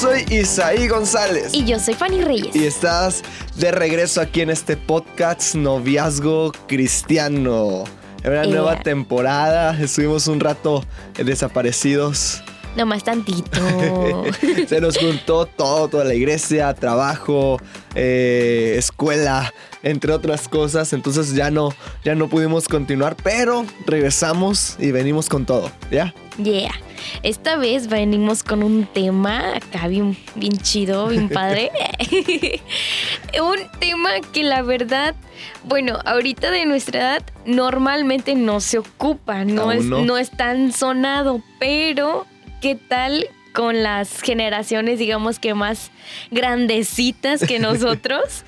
soy 0.00 0.24
Isaí 0.30 0.88
González. 0.88 1.54
Y 1.54 1.64
yo 1.64 1.78
soy 1.78 1.94
Fanny 1.94 2.22
Reyes. 2.22 2.54
Y 2.54 2.66
estás 2.66 3.22
de 3.56 3.70
regreso 3.70 4.20
aquí 4.20 4.40
en 4.40 4.50
este 4.50 4.76
podcast 4.76 5.54
Noviazgo 5.54 6.52
Cristiano. 6.66 7.84
En 8.22 8.32
una 8.32 8.44
Eh. 8.44 8.48
nueva 8.48 8.80
temporada. 8.80 9.78
Estuvimos 9.80 10.26
un 10.28 10.40
rato 10.40 10.84
desaparecidos. 11.22 12.42
Nomás 12.76 13.04
tantito. 13.04 13.60
Se 14.68 14.80
nos 14.80 14.98
juntó 14.98 15.46
todo, 15.46 15.86
toda 15.88 16.04
la 16.04 16.14
iglesia, 16.14 16.74
trabajo, 16.74 17.60
eh, 17.94 18.74
escuela, 18.76 19.52
entre 19.84 20.12
otras 20.12 20.48
cosas. 20.48 20.92
Entonces 20.92 21.34
ya 21.34 21.50
no, 21.52 21.72
ya 22.04 22.16
no 22.16 22.28
pudimos 22.28 22.66
continuar, 22.66 23.14
pero 23.22 23.64
regresamos 23.86 24.76
y 24.80 24.90
venimos 24.90 25.28
con 25.28 25.46
todo, 25.46 25.70
¿ya? 25.92 26.12
yeah. 26.42 26.72
Esta 27.22 27.56
vez 27.56 27.88
venimos 27.88 28.42
con 28.42 28.62
un 28.62 28.86
tema 28.86 29.56
acá 29.56 29.88
bien, 29.88 30.16
bien 30.34 30.56
chido, 30.58 31.08
bien 31.08 31.28
padre. 31.30 31.70
un 33.40 33.78
tema 33.78 34.10
que 34.32 34.42
la 34.42 34.62
verdad, 34.62 35.14
bueno, 35.64 35.98
ahorita 36.04 36.50
de 36.50 36.66
nuestra 36.66 37.00
edad 37.00 37.22
normalmente 37.44 38.34
no 38.34 38.60
se 38.60 38.78
ocupa, 38.78 39.44
no, 39.44 39.72
es, 39.72 39.84
no. 39.84 40.04
no 40.04 40.18
es 40.18 40.30
tan 40.30 40.72
sonado, 40.72 41.42
pero 41.58 42.26
¿qué 42.60 42.74
tal? 42.74 43.28
con 43.54 43.84
las 43.84 44.20
generaciones, 44.20 44.98
digamos 44.98 45.38
que 45.38 45.54
más 45.54 45.92
grandecitas 46.30 47.46
que 47.46 47.58
nosotros. 47.60 48.44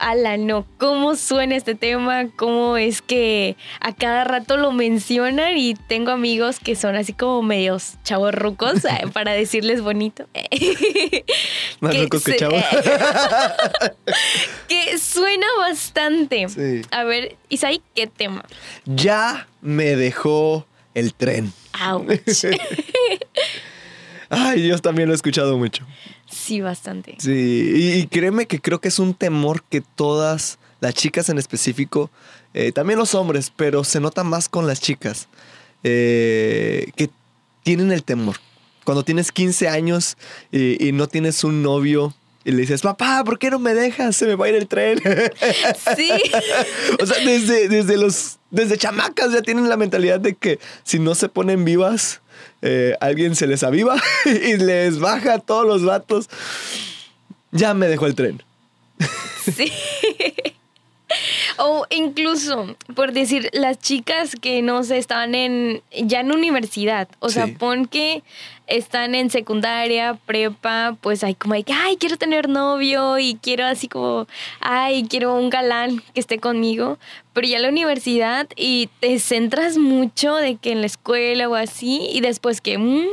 Ala, 0.00 0.38
no, 0.38 0.66
¿cómo 0.78 1.14
suena 1.14 1.56
este 1.56 1.74
tema? 1.74 2.30
¿Cómo 2.36 2.78
es 2.78 3.02
que 3.02 3.56
a 3.80 3.94
cada 3.94 4.24
rato 4.24 4.56
lo 4.56 4.72
mencionan? 4.72 5.58
Y 5.58 5.74
tengo 5.74 6.10
amigos 6.10 6.58
que 6.58 6.74
son 6.74 6.96
así 6.96 7.12
como 7.12 7.42
medios 7.42 7.96
chavos 8.02 8.34
rucos, 8.34 8.82
eh, 8.86 9.04
para 9.12 9.32
decirles 9.32 9.82
bonito. 9.82 10.26
Más 11.80 11.92
Que 11.92 12.02
locos 12.02 12.24
que 12.24 12.36
chavos. 12.36 12.64
que 14.68 14.98
suena 14.98 15.46
bastante. 15.58 16.48
Sí. 16.48 16.80
A 16.90 17.04
ver, 17.04 17.36
Isaí, 17.50 17.82
¿qué 17.94 18.06
tema? 18.06 18.42
Ya 18.86 19.48
me 19.60 19.96
dejó 19.96 20.66
el 20.94 21.12
tren. 21.12 21.52
Ouch. 21.78 22.46
Ay, 24.30 24.62
Dios 24.62 24.80
también 24.80 25.08
lo 25.08 25.14
he 25.14 25.16
escuchado 25.16 25.58
mucho. 25.58 25.84
Sí, 26.40 26.60
bastante. 26.60 27.16
Sí, 27.18 28.00
y, 28.00 28.06
créeme 28.06 28.46
que 28.46 28.60
creo 28.60 28.80
que 28.80 28.88
es 28.88 28.98
un 28.98 29.14
temor 29.14 29.62
que 29.62 29.82
todas 29.82 30.58
las 30.80 30.94
chicas 30.94 31.28
en 31.28 31.38
específico, 31.38 32.10
eh, 32.54 32.72
también 32.72 32.98
los 32.98 33.14
hombres, 33.14 33.52
pero 33.54 33.84
se 33.84 34.00
nota 34.00 34.24
más 34.24 34.48
con 34.48 34.66
las 34.66 34.80
chicas, 34.80 35.28
eh, 35.84 36.90
que 36.96 37.10
tienen 37.62 37.92
el 37.92 38.02
temor. 38.02 38.36
Cuando 38.84 39.04
tienes 39.04 39.30
15 39.30 39.68
años 39.68 40.16
y 40.50 40.90
no 40.92 41.06
tienes 41.06 41.44
un 41.44 41.62
novio 41.62 42.14
y 42.44 42.52
le 42.52 42.62
dices, 42.62 42.82
papá, 42.82 43.22
¿por 43.24 43.38
qué 43.38 43.50
no 43.50 43.58
me 43.58 43.74
dejas? 43.74 44.16
Se 44.16 44.26
me 44.26 44.34
va 44.34 44.46
a 44.46 44.48
ir 44.48 44.54
el 44.54 44.66
tren. 44.66 45.00
Sí. 45.96 46.10
o 47.00 47.06
sea, 47.06 47.24
desde, 47.24 47.68
desde 47.68 47.96
los, 47.96 48.38
desde 48.50 48.78
chamacas 48.78 49.32
ya 49.32 49.42
tienen 49.42 49.68
la 49.68 49.76
mentalidad 49.76 50.20
de 50.20 50.34
que 50.34 50.58
si 50.84 50.98
no 50.98 51.14
se 51.14 51.28
ponen 51.28 51.64
vivas, 51.64 52.20
eh, 52.62 52.94
alguien 53.00 53.34
se 53.34 53.46
les 53.46 53.62
aviva 53.62 53.96
y 54.24 54.56
les 54.56 54.98
baja 54.98 55.34
a 55.34 55.38
todos 55.38 55.66
los 55.66 55.84
vatos. 55.84 56.28
Ya 57.52 57.74
me 57.74 57.88
dejó 57.88 58.06
el 58.06 58.14
tren. 58.14 58.42
Sí. 59.56 59.72
O 61.62 61.86
incluso, 61.90 62.74
por 62.94 63.12
decir, 63.12 63.50
las 63.52 63.78
chicas 63.78 64.34
que 64.34 64.62
no 64.62 64.82
sé, 64.82 64.96
estaban 64.96 65.34
en 65.34 65.82
ya 65.92 66.20
en 66.20 66.32
universidad. 66.32 67.06
O 67.18 67.28
sea, 67.28 67.48
pon 67.48 67.84
que 67.84 68.22
están 68.66 69.14
en 69.14 69.28
secundaria, 69.28 70.18
prepa, 70.24 70.96
pues 71.02 71.22
hay 71.22 71.34
como 71.34 71.52
hay 71.54 71.64
que, 71.64 71.74
ay, 71.74 71.96
quiero 71.98 72.16
tener 72.16 72.48
novio 72.48 73.18
y 73.18 73.38
quiero 73.42 73.66
así 73.66 73.88
como, 73.88 74.26
ay, 74.60 75.06
quiero 75.10 75.34
un 75.34 75.50
galán 75.50 76.02
que 76.14 76.20
esté 76.20 76.38
conmigo. 76.38 76.98
Pero 77.34 77.46
ya 77.46 77.58
la 77.58 77.68
universidad 77.68 78.48
y 78.56 78.88
te 79.00 79.18
centras 79.18 79.76
mucho 79.76 80.36
de 80.36 80.56
que 80.56 80.72
en 80.72 80.80
la 80.80 80.86
escuela 80.86 81.46
o 81.48 81.56
así 81.56 82.08
y 82.10 82.22
después 82.22 82.62
que, 82.62 82.78
mm, 82.78 83.04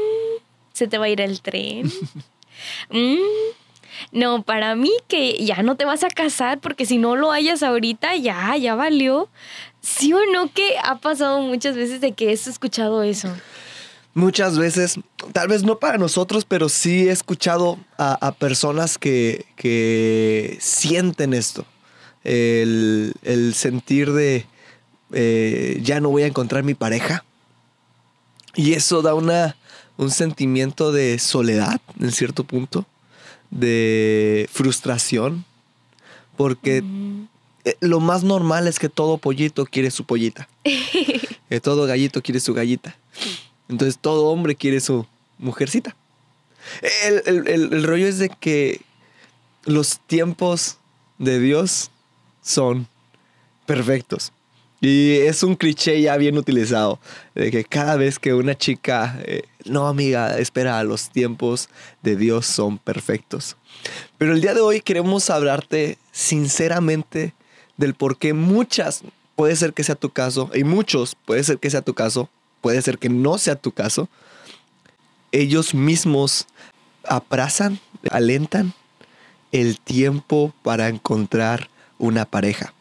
se 0.71 0.87
te 0.87 0.97
va 0.97 1.05
a 1.05 1.09
ir 1.09 1.19
el 1.19 1.41
tren. 1.41 1.91
Mm, 2.89 3.17
no, 4.11 4.43
para 4.43 4.75
mí 4.75 4.91
que 5.07 5.43
ya 5.43 5.63
no 5.63 5.75
te 5.75 5.85
vas 5.85 6.03
a 6.03 6.09
casar 6.09 6.59
porque 6.59 6.85
si 6.85 6.97
no 6.97 7.15
lo 7.15 7.31
hayas 7.31 7.63
ahorita, 7.63 8.15
ya, 8.15 8.55
ya 8.57 8.75
valió. 8.75 9.29
¿Sí 9.81 10.13
o 10.13 10.19
no 10.33 10.51
que 10.51 10.77
ha 10.83 10.97
pasado 10.97 11.41
muchas 11.41 11.75
veces 11.75 12.01
de 12.01 12.11
que 12.11 12.31
has 12.31 12.47
escuchado 12.47 13.03
eso? 13.03 13.29
Muchas 14.13 14.57
veces, 14.57 14.99
tal 15.31 15.47
vez 15.47 15.63
no 15.63 15.77
para 15.77 15.97
nosotros, 15.97 16.43
pero 16.45 16.69
sí 16.69 17.07
he 17.07 17.11
escuchado 17.11 17.77
a, 17.97 18.13
a 18.25 18.31
personas 18.31 18.97
que, 18.97 19.45
que 19.55 20.57
sienten 20.59 21.33
esto. 21.33 21.65
El, 22.23 23.13
el 23.21 23.53
sentir 23.53 24.11
de 24.11 24.45
eh, 25.13 25.79
ya 25.83 25.99
no 25.99 26.09
voy 26.09 26.23
a 26.23 26.27
encontrar 26.27 26.63
mi 26.63 26.73
pareja. 26.73 27.23
Y 28.55 28.73
eso 28.73 29.01
da 29.01 29.13
una, 29.13 29.55
un 29.97 30.11
sentimiento 30.11 30.91
de 30.91 31.19
soledad 31.19 31.79
en 31.99 32.11
cierto 32.11 32.43
punto, 32.43 32.85
de 33.51 34.47
frustración, 34.51 35.45
porque 36.35 36.81
Mm, 36.81 37.27
eh, 37.65 37.75
lo 37.81 37.99
más 37.99 38.23
normal 38.23 38.67
es 38.67 38.79
que 38.79 38.89
todo 38.89 39.17
pollito 39.17 39.65
quiere 39.65 39.91
su 39.91 40.05
pollita. 40.05 40.47
que 41.49 41.59
todo 41.61 41.85
gallito 41.85 42.21
quiere 42.21 42.39
su 42.39 42.53
gallita. 42.53 42.95
Entonces 43.69 43.97
todo 43.99 44.27
hombre 44.27 44.55
quiere 44.55 44.79
su 44.79 45.05
mujercita. 45.37 45.95
El, 47.05 47.21
el- 47.25 47.47
el- 47.47 47.73
el 47.73 47.83
rollo 47.83 48.07
es 48.07 48.17
de 48.19 48.29
que 48.29 48.81
los 49.65 49.99
tiempos 50.07 50.77
de 51.17 51.39
Dios 51.39 51.91
son 52.41 52.87
perfectos. 53.65 54.31
Y 54.79 55.13
es 55.13 55.41
un 55.41 55.55
cliché 55.55 55.99
ya 56.01 56.17
bien 56.17 56.37
utilizado, 56.37 56.99
de 57.33 57.49
que 57.49 57.63
cada 57.63 57.95
vez 57.95 58.19
que 58.19 58.33
una 58.35 58.55
chica, 58.55 59.19
eh, 59.25 59.41
no 59.65 59.87
amiga, 59.87 60.37
espera, 60.37 60.83
los 60.83 61.09
tiempos 61.09 61.69
de 62.03 62.15
Dios 62.15 62.45
son 62.45 62.77
perfectos. 62.77 63.57
Pero 64.19 64.33
el 64.33 64.41
día 64.41 64.53
de 64.53 64.61
hoy 64.61 64.81
queremos 64.81 65.31
hablarte 65.31 65.97
sinceramente 66.11 67.33
del 67.77 67.95
por 67.95 68.17
qué 68.17 68.33
muchas, 68.33 69.03
puede 69.35 69.55
ser 69.55 69.73
que 69.73 69.83
sea 69.83 69.95
tu 69.95 70.11
caso, 70.11 70.51
y 70.53 70.63
muchos, 70.63 71.15
puede 71.25 71.43
ser 71.43 71.57
que 71.57 71.71
sea 71.71 71.81
tu 71.81 71.95
caso, 71.95 72.29
puede 72.61 72.81
ser 72.83 72.99
que 72.99 73.09
no 73.09 73.39
sea 73.39 73.55
tu 73.55 73.71
caso, 73.71 74.09
ellos 75.31 75.73
mismos 75.73 76.45
aprazan, 77.03 77.79
alentan 78.11 78.73
el 79.51 79.79
tiempo 79.79 80.53
para 80.61 80.87
encontrar 80.87 81.69
una 81.97 82.25
pareja. 82.25 82.73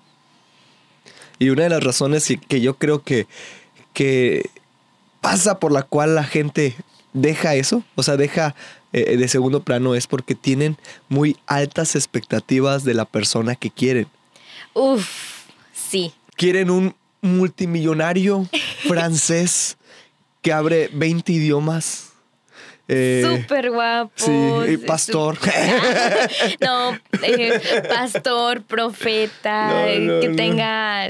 Y 1.39 1.51
una 1.51 1.65
de 1.65 1.71
las 1.71 1.83
razones 1.85 2.27
que- 2.27 2.39
que 2.39 2.61
yo 2.61 2.75
creo 2.75 3.03
que, 3.03 3.27
que 3.93 4.49
pasa 5.21 5.59
por 5.59 5.73
la 5.73 5.83
cual 5.83 6.15
la 6.15 6.25
gente 6.25 6.75
deja 7.13 7.55
eso, 7.55 7.83
o 7.95 8.03
sea, 8.03 8.17
deja 8.17 8.55
eh, 8.93 9.17
de 9.17 9.29
segundo 9.29 9.63
plano, 9.63 9.95
es 9.95 10.07
porque 10.07 10.35
tienen 10.35 10.77
muy 11.09 11.37
altas 11.47 11.97
expectativas 11.97 12.85
de 12.85 12.95
la 12.95 13.05
persona 13.05 13.55
que 13.57 13.71
quieren. 13.71 14.07
Uf, 14.73 15.07
sí. 15.75 16.13
Quieren 16.37 16.71
un 16.71 16.95
multimillonario 17.21 18.49
francés 18.87 19.77
que 20.43 20.53
abre 20.53 20.89
20 20.93 21.33
idiomas. 21.33 22.06
Eh, 22.89 23.23
Súper 23.25 23.71
guapo. 23.71 24.13
Sí, 24.17 24.77
pastor. 24.79 25.37
no, 26.61 26.97
eh, 27.23 27.61
pastor, 27.89 28.63
profeta, 28.63 29.69
No, 29.69 30.15
no, 30.15 30.21
que 30.21 30.29
tenga 30.31 31.09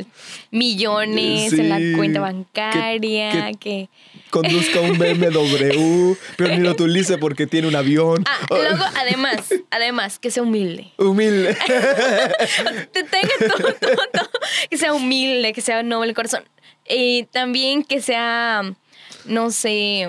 millones 0.50 1.52
en 1.52 1.68
la 1.68 1.96
cuenta 1.98 2.20
bancaria, 2.20 3.50
que- 3.52 3.58
que... 3.58 3.88
Conduzca 4.30 4.80
un 4.80 4.98
BMW, 4.98 6.14
pero 6.36 6.54
ni 6.54 6.60
lo 6.60 6.72
utilice 6.72 7.16
porque 7.16 7.46
tiene 7.46 7.68
un 7.68 7.76
avión. 7.76 8.24
Ah, 8.26 8.38
luego, 8.50 8.84
además, 8.96 9.40
además, 9.70 10.18
que 10.18 10.30
sea 10.30 10.42
humilde. 10.42 10.92
Humilde. 10.98 11.54
te 12.92 13.04
tenga 13.04 13.28
todo, 13.38 13.72
todo, 13.74 13.96
todo. 14.12 14.30
Que 14.68 14.76
sea 14.76 14.92
humilde, 14.94 15.52
que 15.52 15.60
sea 15.60 15.82
noble 15.82 16.08
el 16.10 16.14
corazón. 16.14 16.42
Y 16.88 17.24
también 17.32 17.82
que 17.84 18.00
sea, 18.02 18.62
no 19.26 19.50
sé, 19.50 20.08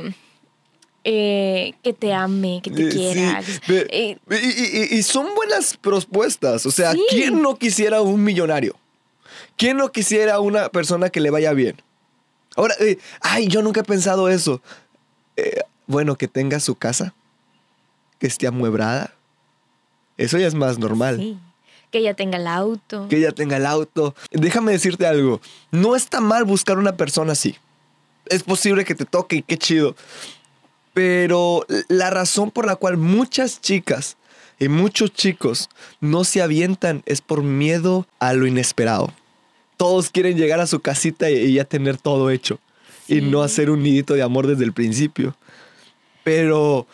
eh, 1.10 1.74
que 1.84 1.94
te 1.94 2.14
ame, 2.14 2.60
que 2.62 2.70
te 2.70 2.88
Eh, 2.88 2.92
sí, 2.92 2.98
quiera. 2.98 3.42
ve- 3.68 3.88
Eh, 3.90 4.18
y, 4.30 4.36
y- 4.36 4.96
y- 4.96 4.98
y 5.00 5.04
son 5.04 5.34
buenas 5.36 5.78
propuestas. 5.78 6.66
O 6.66 6.72
sea, 6.72 6.92
Sí. 6.92 7.02
¿quién 7.10 7.42
no 7.42 7.56
quisiera 7.58 8.02
un 8.02 8.22
millonario? 8.26 8.76
¿Quién 9.56 9.78
no 9.78 9.90
quisiera 9.92 10.40
una 10.42 10.68
persona 10.70 11.10
que 11.10 11.22
le 11.22 11.30
vaya 11.30 11.54
bien? 11.54 11.82
Ahora, 12.58 12.76
eh, 12.82 12.98
ay, 13.22 13.48
yo 13.48 13.62
nunca 13.62 13.80
he 13.82 13.84
pensado 13.86 14.28
eso. 14.28 14.62
Eh, 15.38 15.62
bueno, 15.86 16.18
que 16.18 16.28
tenga 16.28 16.60
su 16.60 16.76
casa, 16.76 17.14
que 18.20 18.28
esté 18.28 18.46
amuebrada. 18.48 19.14
Eso 20.18 20.38
ya 20.38 20.48
es 20.48 20.56
más 20.56 20.78
normal. 20.78 21.18
sí. 21.20 21.38
Que 21.90 22.00
ella 22.00 22.16
tenga 22.16 22.38
el 22.38 22.48
auto. 22.48 23.08
Que 23.08 23.16
ella 23.16 23.32
tenga 23.32 23.56
el 23.56 23.66
auto. 23.66 24.14
Déjame 24.32 24.74
decirte 24.74 25.08
algo. 25.08 25.40
No 25.72 25.96
está 25.96 26.20
mal 26.20 26.44
buscar 26.44 26.78
una 26.78 26.98
persona 26.98 27.32
así. 27.32 27.56
Es 28.26 28.44
posible 28.44 28.84
que 28.84 28.94
te 28.94 29.06
toque 29.06 29.38
y 29.38 29.42
qué 29.42 29.58
chido. 29.58 29.96
Pero 30.98 31.64
la 31.90 32.10
razón 32.10 32.50
por 32.50 32.66
la 32.66 32.76
cual 32.76 32.98
muchas 32.98 33.62
chicas 33.62 34.18
y 34.58 34.68
muchos 34.68 35.14
chicos 35.14 35.70
no 36.02 36.24
se 36.24 36.42
avientan 36.42 37.04
es 37.06 37.22
por 37.22 37.44
miedo 37.44 38.08
a 38.18 38.34
lo 38.34 38.48
inesperado. 38.48 39.14
Todos 39.78 40.10
quieren 40.10 40.38
llegar 40.38 40.60
a 40.60 40.66
su 40.66 40.80
casita 40.80 41.30
y 41.30 41.54
ya 41.54 41.66
tener 41.66 41.98
todo 42.00 42.32
hecho 42.32 42.58
y 43.08 43.22
no 43.22 43.44
hacer 43.44 43.70
un 43.70 43.84
nidito 43.84 44.16
de 44.16 44.24
amor 44.24 44.48
desde 44.48 44.64
el 44.64 44.74
principio. 44.74 45.36
Pero 46.24 46.88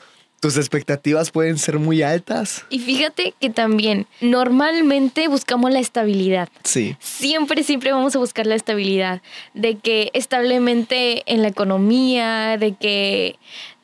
tus 0.44 0.58
expectativas 0.58 1.32
pueden 1.32 1.58
ser 1.58 1.80
muy 1.80 2.02
altas. 2.02 2.66
Y 2.70 2.80
fíjate 2.80 3.34
que 3.40 3.50
también 3.50 4.08
normalmente 4.20 5.30
buscamos 5.30 5.72
la 5.72 5.80
estabilidad. 5.80 6.50
Sí. 6.66 6.98
Siempre, 7.00 7.64
siempre 7.64 7.94
vamos 7.94 8.18
a 8.18 8.20
buscar 8.20 8.46
la 8.46 8.56
estabilidad. 8.56 9.22
De 9.54 9.78
que 9.78 10.12
establemente 10.14 11.24
en 11.34 11.44
la 11.44 11.48
economía, 11.48 12.58
de 12.58 12.74
que 12.74 13.38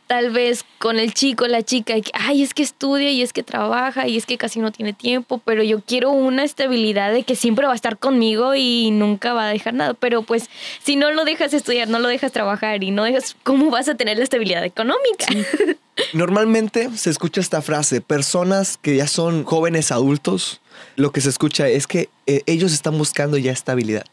tal 0.10 0.32
vez 0.32 0.66
con 0.80 0.98
el 0.98 1.14
chico, 1.14 1.46
la 1.46 1.62
chica, 1.62 1.94
ay, 2.14 2.42
es 2.42 2.56
que 2.56 2.64
estudia 2.64 3.12
y 3.12 3.22
es 3.22 3.32
que 3.32 3.44
trabaja 3.44 4.08
y 4.08 4.18
es 4.18 4.26
que 4.26 4.40
casi 4.40 4.60
no 4.60 4.72
tiene 4.72 4.92
tiempo, 4.92 5.40
pero 5.46 5.62
yo 5.62 5.82
quiero 5.82 6.10
una 6.10 6.44
estabilidad 6.44 7.14
de 7.14 7.22
que 7.22 7.36
siempre 7.36 7.68
va 7.68 7.74
a 7.74 7.76
estar 7.76 8.00
conmigo 8.00 8.56
y 8.56 8.90
nunca 8.90 9.34
va 9.34 9.46
a 9.46 9.50
dejar 9.50 9.76
nada. 9.76 9.94
Pero 9.94 10.24
pues 10.24 10.50
si 10.84 10.96
no 10.96 11.12
lo 11.12 11.26
dejas 11.26 11.54
estudiar, 11.54 11.90
no 11.90 12.00
lo 12.00 12.08
dejas 12.08 12.32
trabajar 12.32 12.84
y 12.84 12.90
no 12.90 13.04
dejas, 13.04 13.36
¿cómo 13.44 13.70
vas 13.70 13.88
a 13.88 13.94
tener 13.94 14.18
la 14.18 14.24
estabilidad 14.24 14.66
económica? 14.66 15.28
Normalmente 16.14 16.90
se 16.96 17.12
escucha 17.12 17.40
esta 17.40 17.62
frase, 17.62 18.02
personas 18.02 18.78
que 18.78 18.96
ya 18.96 19.06
son 19.06 19.44
jóvenes 19.44 19.92
adultos, 19.92 20.60
lo 20.96 21.12
que 21.12 21.22
se 21.22 21.30
escucha 21.30 21.68
es 21.68 21.86
que 21.86 22.10
eh, 22.26 22.42
ellos 22.48 22.74
están 22.74 22.98
buscando 22.98 23.38
ya 23.38 23.52
estabilidad. 23.52 24.06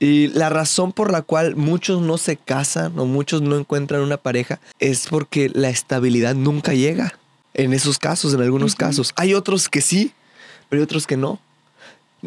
Y 0.00 0.28
la 0.28 0.48
razón 0.48 0.92
por 0.92 1.12
la 1.12 1.22
cual 1.22 1.56
muchos 1.56 2.02
no 2.02 2.18
se 2.18 2.36
casan 2.36 2.98
o 2.98 3.06
muchos 3.06 3.42
no 3.42 3.56
encuentran 3.56 4.00
una 4.00 4.16
pareja 4.16 4.60
es 4.78 5.06
porque 5.08 5.50
la 5.52 5.70
estabilidad 5.70 6.34
nunca 6.34 6.74
llega. 6.74 7.18
En 7.54 7.72
esos 7.72 8.00
casos, 8.00 8.34
en 8.34 8.42
algunos 8.42 8.74
casos. 8.74 9.12
Hay 9.14 9.32
otros 9.32 9.68
que 9.68 9.80
sí, 9.80 10.12
pero 10.68 10.80
hay 10.80 10.84
otros 10.84 11.06
que 11.06 11.16
no. 11.16 11.38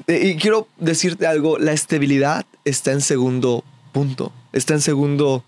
Y 0.08 0.36
quiero 0.38 0.68
decirte 0.78 1.28
algo, 1.28 1.58
la 1.58 1.74
estabilidad 1.74 2.46
está 2.64 2.94
en 2.94 3.02
segundo 3.02 3.64
punto, 3.92 4.32
está 4.54 4.74
en 4.76 4.82
segundo 4.82 5.44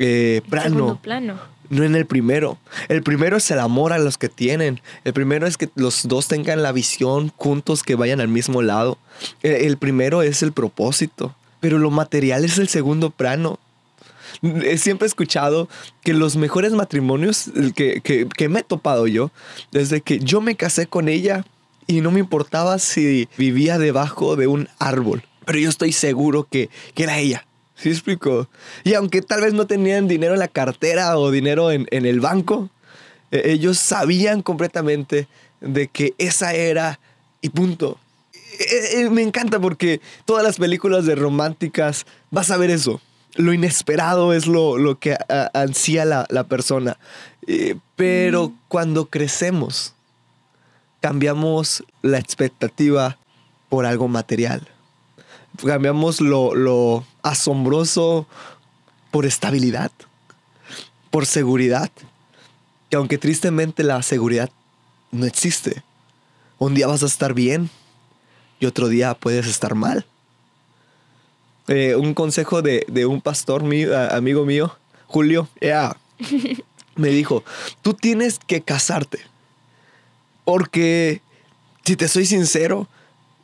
eh, 0.00 0.40
plano. 0.48 0.70
Segundo 0.70 0.96
plano. 0.96 1.38
No 1.68 1.84
en 1.84 1.94
el 1.94 2.04
primero. 2.04 2.58
El 2.88 3.02
primero 3.04 3.36
es 3.36 3.48
el 3.52 3.60
amor 3.60 3.92
a 3.92 3.98
los 3.98 4.18
que 4.18 4.28
tienen. 4.28 4.80
El 5.04 5.12
primero 5.12 5.46
es 5.46 5.56
que 5.56 5.68
los 5.76 6.08
dos 6.08 6.26
tengan 6.26 6.64
la 6.64 6.72
visión 6.72 7.32
juntos, 7.36 7.84
que 7.84 7.94
vayan 7.94 8.20
al 8.20 8.26
mismo 8.26 8.60
lado. 8.60 8.98
El, 9.42 9.76
primero 9.76 10.22
es 10.22 10.42
el 10.42 10.52
propósito. 10.52 11.36
Pero 11.60 11.78
lo 11.78 11.90
material 11.92 12.44
es 12.44 12.58
el 12.58 12.66
segundo 12.66 13.10
plano. 13.10 13.60
Siempre 14.76 15.06
he 15.06 15.08
escuchado 15.08 15.68
que 16.02 16.12
los 16.12 16.36
mejores 16.36 16.72
matrimonios 16.72 17.50
que, 17.76 18.00
que, 18.00 18.48
me 18.48 18.60
he 18.60 18.62
topado 18.64 19.06
yo, 19.06 19.30
desde 19.70 20.00
que 20.00 20.18
yo 20.18 20.40
me 20.40 20.54
casé 20.56 20.86
con 20.86 21.08
ella 21.08 21.44
y 21.86 22.00
no 22.00 22.10
me 22.10 22.20
importaba 22.20 22.78
si 22.78 23.28
vivía 23.36 23.76
debajo 23.76 24.36
de 24.36 24.46
un 24.46 24.68
árbol, 24.78 25.24
pero 25.44 25.58
yo 25.58 25.68
estoy 25.68 25.92
seguro 25.92 26.46
que, 26.48 26.70
que 26.94 27.02
era 27.02 27.18
ella. 27.18 27.44
¿Sí 27.80 27.88
explico? 27.88 28.46
Y 28.84 28.92
aunque 28.92 29.22
tal 29.22 29.40
vez 29.40 29.54
no 29.54 29.66
tenían 29.66 30.06
dinero 30.06 30.34
en 30.34 30.40
la 30.40 30.48
cartera 30.48 31.18
o 31.18 31.30
dinero 31.30 31.70
en, 31.72 31.86
el 31.90 32.20
banco, 32.20 32.68
e, 33.30 33.52
ellos 33.52 33.78
sabían 33.78 34.42
completamente 34.42 35.28
de 35.62 35.88
que 35.88 36.14
esa 36.18 36.52
era 36.52 37.00
y 37.40 37.48
punto. 37.48 37.98
E, 38.58 39.00
e, 39.00 39.10
me 39.10 39.22
encanta 39.22 39.58
porque 39.58 40.02
todas 40.26 40.44
las 40.44 40.58
películas 40.58 41.06
de 41.06 41.14
románticas 41.14 42.04
vas 42.30 42.50
a 42.50 42.58
ver 42.58 42.68
eso. 42.68 43.00
Lo 43.36 43.54
inesperado 43.54 44.34
es 44.34 44.46
lo, 44.46 44.76
lo 44.76 44.98
que 44.98 45.16
ansía 45.54 46.04
la, 46.04 46.26
la 46.28 46.44
persona. 46.44 46.98
pero 47.96 48.48
mm. 48.48 48.58
cuando 48.68 49.06
crecemos, 49.06 49.94
cambiamos 51.00 51.82
la 52.02 52.18
expectativa 52.18 53.16
por 53.70 53.86
algo 53.86 54.06
material 54.06 54.68
cambiamos 55.64 56.20
lo, 56.20 57.04
asombroso 57.22 58.26
por 59.10 59.26
estabilidad, 59.26 59.90
por 61.10 61.26
seguridad. 61.26 61.90
Que 62.88 62.96
aunque 62.96 63.18
tristemente 63.18 63.84
la 63.84 64.02
seguridad 64.02 64.50
no 65.12 65.26
existe, 65.26 65.82
un 66.58 66.74
día 66.74 66.88
vas 66.88 67.02
a 67.02 67.06
estar 67.06 67.34
bien 67.34 67.70
y 68.58 68.66
otro 68.66 68.88
día 68.88 69.14
puedes 69.14 69.46
estar 69.46 69.74
mal. 69.74 70.04
Eh, 71.68 71.94
un 71.94 72.14
consejo 72.14 72.62
de, 72.62 72.84
un 73.06 73.20
pastor 73.20 73.62
mío, 73.62 73.96
amigo 74.10 74.44
mío, 74.44 74.76
Julio, 75.06 75.48
me 76.96 77.08
dijo, 77.08 77.44
tú 77.82 77.94
tienes 77.94 78.38
que 78.38 78.60
casarte. 78.60 79.20
Porque, 80.44 81.22
si 81.84 81.94
te 81.94 82.08
soy 82.08 82.26
sincero, 82.26 82.88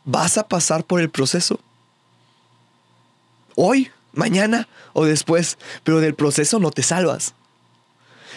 vas 0.05 0.39
a 0.39 0.49
pasar 0.49 0.83
por 0.83 1.01
el 1.01 1.09
proceso 1.09 1.61
hoy, 3.57 3.91
mañana 4.13 4.69
o 4.93 5.05
después, 5.05 5.59
pero 5.83 6.01
del 6.01 6.15
proceso 6.15 6.61
no 6.61 6.71
te 6.71 6.83
salvas. 6.85 7.35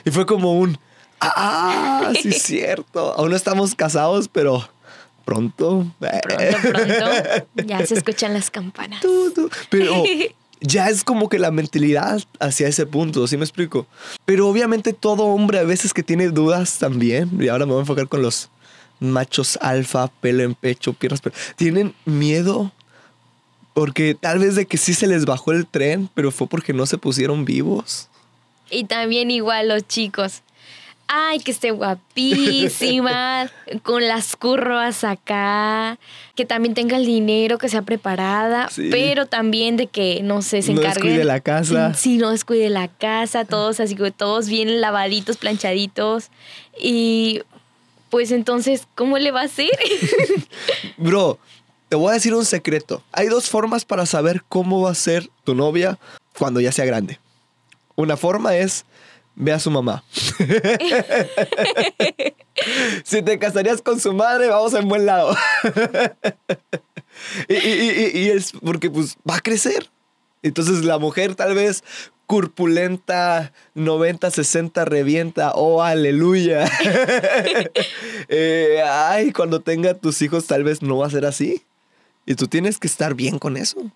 Y 0.05 0.11
fue 0.11 0.25
como 0.25 0.57
un, 0.57 0.79
ah, 1.21 2.11
sí 2.19 2.29
es 2.29 2.41
cierto, 2.43 3.13
aún 3.13 3.29
no 3.29 3.35
estamos 3.35 3.75
casados, 3.75 4.27
pero 4.27 4.67
pronto. 5.25 5.85
Pronto, 5.99 6.69
pronto, 6.71 7.45
ya 7.67 7.85
se 7.85 7.95
escuchan 7.95 8.33
las 8.33 8.49
campanas. 8.49 9.03
Pero 9.69 10.03
ya 10.61 10.89
es 10.89 11.03
como 11.03 11.29
que 11.29 11.39
la 11.39 11.51
mentalidad 11.51 12.21
hacia 12.39 12.67
ese 12.67 12.85
punto, 12.85 13.27
¿sí 13.27 13.37
me 13.37 13.43
explico? 13.43 13.85
Pero 14.25 14.47
obviamente 14.47 14.93
todo 14.93 15.25
hombre 15.25 15.59
a 15.59 15.63
veces 15.63 15.93
que 15.93 16.03
tiene 16.03 16.29
dudas 16.29 16.79
también, 16.79 17.29
y 17.39 17.47
ahora 17.47 17.65
me 17.65 17.73
voy 17.73 17.79
a 17.79 17.81
enfocar 17.81 18.07
con 18.07 18.21
los 18.21 18.49
machos 18.99 19.57
alfa, 19.61 20.07
pelo 20.07 20.43
en 20.43 20.55
pecho, 20.55 20.93
piernas, 20.93 21.21
pero 21.21 21.35
tienen 21.55 21.93
miedo 22.05 22.71
porque 23.79 24.13
tal 24.13 24.39
vez 24.39 24.55
de 24.55 24.65
que 24.65 24.75
sí 24.75 24.93
se 24.93 25.07
les 25.07 25.23
bajó 25.23 25.53
el 25.53 25.65
tren, 25.65 26.09
pero 26.13 26.31
fue 26.31 26.47
porque 26.47 26.73
no 26.73 26.85
se 26.85 26.97
pusieron 26.97 27.45
vivos. 27.45 28.09
Y 28.69 28.83
también 28.83 29.31
igual 29.31 29.69
los 29.69 29.87
chicos. 29.87 30.41
Ay, 31.07 31.39
que 31.39 31.51
esté 31.51 31.71
guapísima, 31.71 33.49
con 33.83 34.05
las 34.05 34.35
curvas 34.35 35.05
acá, 35.05 35.97
que 36.35 36.45
también 36.45 36.73
tenga 36.73 36.97
el 36.97 37.05
dinero, 37.05 37.57
que 37.57 37.69
sea 37.69 37.83
preparada, 37.83 38.67
pero 38.91 39.27
también 39.27 39.77
de 39.77 39.87
que, 39.87 40.19
no 40.23 40.41
sé, 40.41 40.61
se 40.61 40.73
encargue. 40.73 40.87
No 40.87 40.93
descuide 40.95 41.23
la 41.23 41.39
casa. 41.39 41.93
Sí, 41.93 42.17
no 42.17 42.31
descuide 42.31 42.69
la 42.69 42.89
casa, 42.89 43.45
todos 43.45 43.79
así, 43.79 43.95
todos 44.17 44.49
bien 44.49 44.81
lavaditos, 44.81 45.37
planchaditos. 45.37 46.31
Y 46.77 47.43
pues 48.09 48.31
entonces, 48.31 48.89
¿cómo 48.95 49.17
le 49.19 49.31
va 49.31 49.43
a 49.43 49.45
hacer? 49.45 49.71
Bro, 50.97 51.39
te 51.89 51.95
voy 51.95 52.11
a 52.11 52.13
decir 52.13 52.35
un 52.35 52.45
secreto. 52.45 53.03
Hay 53.11 53.27
dos 53.27 53.49
formas 53.49 53.83
para 53.83 54.05
saber 54.05 54.43
cómo 54.47 54.81
va 54.81 54.91
a 54.91 54.95
ser 54.95 55.29
tu 55.43 55.55
novia 55.55 55.97
cuando 56.37 56.61
ya 56.61 56.71
sea 56.71 56.85
grande. 56.85 57.19
Una 57.95 58.15
forma 58.15 58.55
es 58.55 58.85
ve 59.35 59.51
a 59.51 59.59
su 59.59 59.71
mamá. 59.71 60.03
si 63.03 63.23
te 63.23 63.39
casarías 63.39 63.81
con 63.81 63.99
su 63.99 64.13
madre, 64.13 64.47
vamos 64.47 64.73
en 64.75 64.87
buen 64.87 65.05
lado. 65.05 65.35
y, 67.49 67.55
y, 67.55 68.29
es 68.29 68.53
porque 68.63 68.91
pues 68.91 69.17
va 69.29 69.35
a 69.37 69.41
crecer. 69.41 69.89
Entonces 70.43 70.85
la 70.85 70.99
mujer 70.99 71.35
tal 71.35 71.55
vez 71.55 71.83
corpulenta, 72.27 73.51
90, 73.73 74.29
60 74.29 74.85
revienta, 74.85 75.53
oh 75.55 75.81
aleluya. 75.81 76.69
Eh, 78.31 78.83
ay, 78.85 79.31
cuando 79.31 79.61
tenga 79.61 79.95
tus 79.95 80.21
hijos 80.21 80.45
tal 80.45 80.63
vez 80.63 80.83
no 80.83 80.97
va 80.97 81.07
a 81.07 81.09
ser 81.09 81.25
así. 81.25 81.63
Y 82.29 82.35
tú 82.35 82.47
tienes 82.47 82.77
que 82.77 82.85
estar 82.85 83.15
bien 83.15 83.39
con 83.39 83.57
eso. 83.57 83.91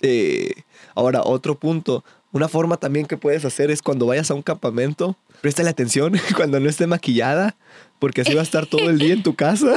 Eh, 0.00 0.62
ahora, 0.94 1.22
otro 1.24 1.58
punto. 1.58 2.04
Una 2.30 2.46
forma 2.46 2.76
también 2.76 3.04
que 3.04 3.16
puedes 3.16 3.44
hacer 3.44 3.72
es 3.72 3.82
cuando 3.82 4.06
vayas 4.06 4.30
a 4.30 4.34
un 4.34 4.42
campamento, 4.42 5.16
préstale 5.40 5.68
atención 5.68 6.12
cuando 6.36 6.60
no 6.60 6.68
esté 6.68 6.86
maquillada, 6.86 7.56
porque 7.98 8.20
así 8.20 8.32
va 8.32 8.42
a 8.42 8.44
estar 8.44 8.66
todo 8.66 8.88
el 8.88 9.00
día 9.00 9.12
en 9.12 9.24
tu 9.24 9.34
casa. 9.34 9.74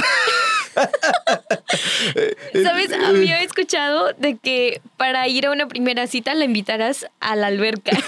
¿Sabes? 2.64 2.92
Había 3.04 3.42
escuchado 3.42 4.14
de 4.14 4.38
que 4.38 4.80
para 4.96 5.28
ir 5.28 5.48
a 5.48 5.52
una 5.52 5.68
primera 5.68 6.06
cita 6.06 6.36
la 6.36 6.46
invitarás 6.46 7.08
a 7.20 7.36
la 7.36 7.48
alberca. 7.48 7.98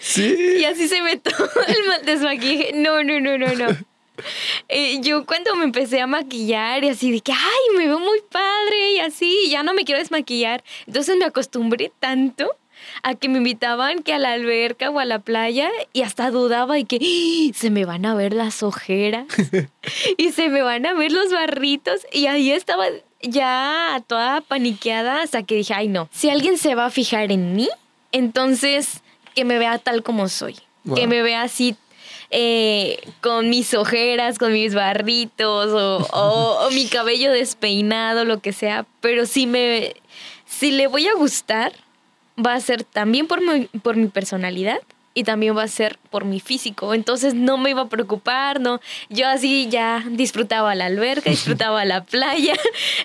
Sí. 0.00 0.36
Y 0.58 0.64
así 0.64 0.86
se 0.86 1.00
ve 1.00 1.16
todo 1.16 1.48
el 1.66 2.04
desmaquillaje. 2.04 2.72
No, 2.74 3.02
no, 3.02 3.20
no, 3.20 3.38
no, 3.38 3.54
no. 3.54 3.68
Eh, 4.68 5.00
yo 5.00 5.26
cuando 5.26 5.54
me 5.56 5.64
empecé 5.64 6.00
a 6.00 6.06
maquillar 6.06 6.84
y 6.84 6.88
así 6.88 7.10
de 7.10 7.20
que, 7.20 7.32
ay, 7.32 7.76
me 7.76 7.86
veo 7.86 7.98
muy 7.98 8.20
padre 8.30 8.92
y 8.92 9.00
así, 9.00 9.48
ya 9.50 9.62
no 9.62 9.74
me 9.74 9.84
quiero 9.84 10.00
desmaquillar. 10.00 10.62
Entonces 10.86 11.16
me 11.16 11.24
acostumbré 11.24 11.92
tanto 12.00 12.50
a 13.02 13.14
que 13.14 13.28
me 13.28 13.38
invitaban 13.38 14.02
que 14.02 14.12
a 14.12 14.18
la 14.18 14.32
alberca 14.32 14.90
o 14.90 14.98
a 14.98 15.04
la 15.04 15.18
playa 15.18 15.70
y 15.92 16.02
hasta 16.02 16.30
dudaba 16.30 16.78
y 16.78 16.84
que 16.84 16.96
¡Ah! 16.96 17.52
se 17.54 17.70
me 17.70 17.84
van 17.84 18.06
a 18.06 18.14
ver 18.14 18.32
las 18.32 18.62
ojeras 18.62 19.26
y 20.16 20.32
se 20.32 20.48
me 20.48 20.62
van 20.62 20.86
a 20.86 20.94
ver 20.94 21.12
los 21.12 21.32
barritos 21.32 22.06
y 22.12 22.26
ahí 22.26 22.50
estaba 22.50 22.86
ya 23.22 24.02
toda 24.06 24.40
paniqueada 24.42 25.22
hasta 25.22 25.42
que 25.42 25.56
dije, 25.56 25.74
ay 25.74 25.88
no, 25.88 26.08
si 26.12 26.30
alguien 26.30 26.58
se 26.58 26.74
va 26.74 26.86
a 26.86 26.90
fijar 26.90 27.32
en 27.32 27.54
mí, 27.54 27.68
entonces 28.12 29.02
que 29.34 29.44
me 29.44 29.58
vea 29.58 29.78
tal 29.78 30.02
como 30.02 30.28
soy. 30.28 30.56
Wow. 30.84 30.96
Que 30.96 31.06
me 31.06 31.22
vea 31.22 31.42
así 31.42 31.76
eh, 32.30 33.00
con 33.20 33.48
mis 33.50 33.74
ojeras, 33.74 34.38
con 34.38 34.52
mis 34.52 34.74
barritos 34.74 35.72
o, 35.72 35.98
o- 36.12 36.66
o 36.66 36.70
mi 36.70 36.86
cabello 36.86 37.32
despeinado, 37.32 38.24
lo 38.24 38.40
que 38.40 38.52
sea. 38.52 38.86
Pero 39.00 39.26
si 39.26 39.46
me, 39.46 39.94
si 40.46 40.70
le 40.70 40.86
voy 40.86 41.06
a 41.06 41.14
gustar, 41.14 41.72
va 42.44 42.54
a 42.54 42.60
ser 42.60 42.84
también 42.84 43.26
por 43.26 43.40
mi, 43.40 43.66
por 43.80 43.96
mi 43.96 44.06
personalidad 44.08 44.78
y 45.16 45.22
también 45.22 45.56
va 45.56 45.62
a 45.62 45.68
ser 45.68 45.98
por 46.10 46.24
mi 46.24 46.40
físico. 46.40 46.92
Entonces 46.92 47.34
no 47.34 47.56
me 47.56 47.70
iba 47.70 47.82
a 47.82 47.88
preocupar, 47.88 48.60
no. 48.60 48.80
Yo 49.10 49.28
así 49.28 49.68
ya 49.70 50.04
disfrutaba 50.10 50.74
la 50.74 50.86
alberca, 50.86 51.30
disfrutaba 51.30 51.84
la 51.84 52.02
playa 52.02 52.54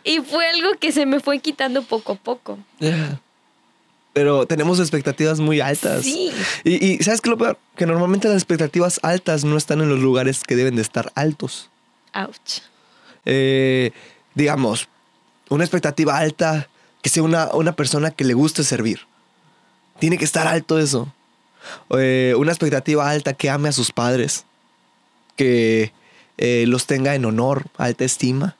y 0.04 0.20
fue 0.20 0.48
algo 0.50 0.72
que 0.80 0.92
se 0.92 1.06
me 1.06 1.20
fue 1.20 1.38
quitando 1.40 1.84
poco 1.84 2.14
a 2.14 2.16
poco. 2.16 2.58
Yeah. 2.80 3.20
Pero 4.13 4.46
tenemos 4.46 4.80
expectativas 4.80 5.39
muy 5.39 5.62
altas. 5.62 6.04
Sí. 6.04 6.32
Y, 6.63 6.86
y 6.86 7.04
¿sabes 7.04 7.22
qué 7.22 7.30
lo 7.30 7.38
peor? 7.38 7.58
Que 7.75 7.86
normalmente 7.86 8.28
las 8.28 8.38
expectativas 8.38 9.00
altas 9.04 9.44
no 9.44 9.56
están 9.56 9.82
en 9.82 9.89
los 9.89 10.00
lugares 10.00 10.44
que 10.44 10.56
deben 10.56 10.75
de 10.75 10.82
estar 10.82 11.12
altos. 11.16 11.70
Ouch. 12.13 12.62
Eh, 13.25 13.92
digamos, 14.34 14.88
una 15.50 15.63
expectativa 15.63 16.18
alta, 16.18 16.70
que 17.01 17.10
sea 17.10 17.24
una, 17.24 17.50
una 17.54 17.74
persona 17.74 18.12
que 18.12 18.24
le 18.24 18.34
guste 18.34 18.63
servir. 18.63 19.01
Tiene 20.00 20.18
que 20.18 20.25
estar 20.25 20.48
alto 20.48 20.80
eso. 20.80 21.13
Eh, 21.92 22.34
una 22.38 22.51
expectativa 22.51 23.10
alta 23.10 23.34
que 23.34 23.50
ame 23.50 23.70
a 23.70 23.74
sus 23.74 23.92
padres. 23.92 24.46
Que 25.36 25.94
eh, 26.38 26.66
los 26.68 26.88
tenga 26.88 27.16
en 27.16 27.25
honor, 27.25 27.68
alta 27.78 28.06
estima. 28.06 28.56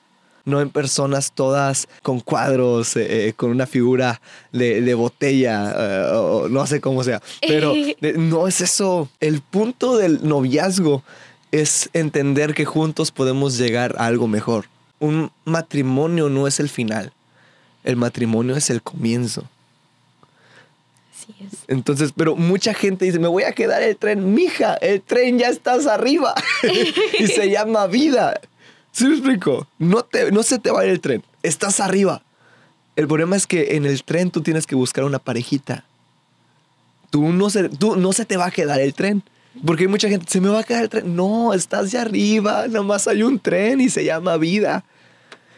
No 0.50 0.62
en 0.62 0.72
personas 0.72 1.32
todas 1.32 1.88
con 2.02 2.20
cuadros, 2.20 2.96
eh, 2.96 3.28
eh, 3.28 3.34
con 3.34 3.52
una 3.52 3.68
figura 3.68 4.20
de, 4.52 4.82
de 4.82 4.94
botella, 4.96 5.74
eh, 5.78 6.12
o 6.16 6.50
no 6.50 6.66
sé 6.66 6.82
cómo 6.82 7.04
sea. 7.04 7.22
Pero 7.48 7.74
no 8.18 8.48
es 8.48 8.62
eso. 8.62 9.10
El 9.20 9.42
punto 9.42 9.98
del 9.98 10.28
noviazgo 10.28 11.04
es 11.52 11.90
entender 11.94 12.54
que 12.54 12.66
juntos 12.66 13.12
podemos 13.12 13.58
llegar 13.58 13.96
a 13.98 14.06
algo 14.06 14.28
mejor. 14.28 14.66
Un 15.00 15.32
matrimonio 15.46 16.30
no 16.30 16.48
es 16.48 16.60
el 16.60 16.70
final. 16.70 17.14
El 17.84 17.96
matrimonio 17.96 18.56
es 18.56 18.70
el 18.70 18.82
comienzo. 18.82 19.44
Así 21.14 21.34
es. 21.46 21.60
Entonces, 21.68 22.12
pero 22.16 22.36
mucha 22.36 22.74
gente 22.74 23.06
dice, 23.06 23.20
me 23.20 23.28
voy 23.28 23.44
a 23.44 23.54
quedar 23.54 23.82
el 23.82 23.96
tren. 23.98 24.34
Mija, 24.34 24.76
el 24.76 25.02
tren 25.02 25.38
ya 25.38 25.50
estás 25.50 25.88
arriba. 25.88 26.34
y 27.20 27.28
se 27.28 27.50
llama 27.50 27.88
vida. 27.88 28.40
¿Sí 28.92 29.06
me 29.06 29.14
explico? 29.14 29.68
No, 29.78 30.04
te, 30.04 30.32
no 30.32 30.44
se 30.44 30.60
te 30.60 30.72
va 30.72 30.82
a 30.82 30.86
ir 30.86 30.92
el 30.92 31.00
tren. 31.00 31.24
Estás 31.44 31.80
arriba. 31.80 32.24
El 32.96 33.08
problema 33.08 33.36
es 33.36 33.48
que 33.48 33.76
en 33.76 33.86
el 33.86 34.04
tren 34.04 34.32
tú 34.32 34.42
tienes 34.42 34.68
que 34.68 34.76
buscar 34.76 35.04
una 35.04 35.20
parejita. 35.20 35.86
Tú 37.10 37.32
no 37.32 37.50
se, 37.50 37.70
tú, 37.70 37.96
no 37.96 38.14
se 38.14 38.26
te 38.26 38.38
va 38.38 38.48
a 38.48 38.52
quedar 38.52 38.80
el 38.82 38.94
tren. 38.94 39.24
Porque 39.66 39.84
hay 39.84 39.88
mucha 39.88 40.10
gente, 40.10 40.26
se 40.30 40.42
me 40.42 40.50
va 40.50 40.60
a 40.60 40.64
quedar 40.64 40.84
el 40.84 40.90
tren. 40.90 41.16
No, 41.16 41.54
estás 41.54 41.92
ya 41.92 42.02
arriba. 42.02 42.68
Nomás 42.68 43.08
hay 43.08 43.24
un 43.24 43.40
tren 43.40 43.82
y 43.82 43.90
se 43.90 44.04
llama 44.04 44.38
vida. 44.38 44.84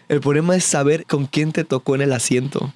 El 0.08 0.22
problema 0.22 0.56
es 0.56 0.66
saber 0.66 1.06
con 1.06 1.26
quién 1.26 1.52
te 1.52 1.64
tocó 1.64 1.96
en 1.96 2.02
el 2.02 2.14
asiento. 2.14 2.74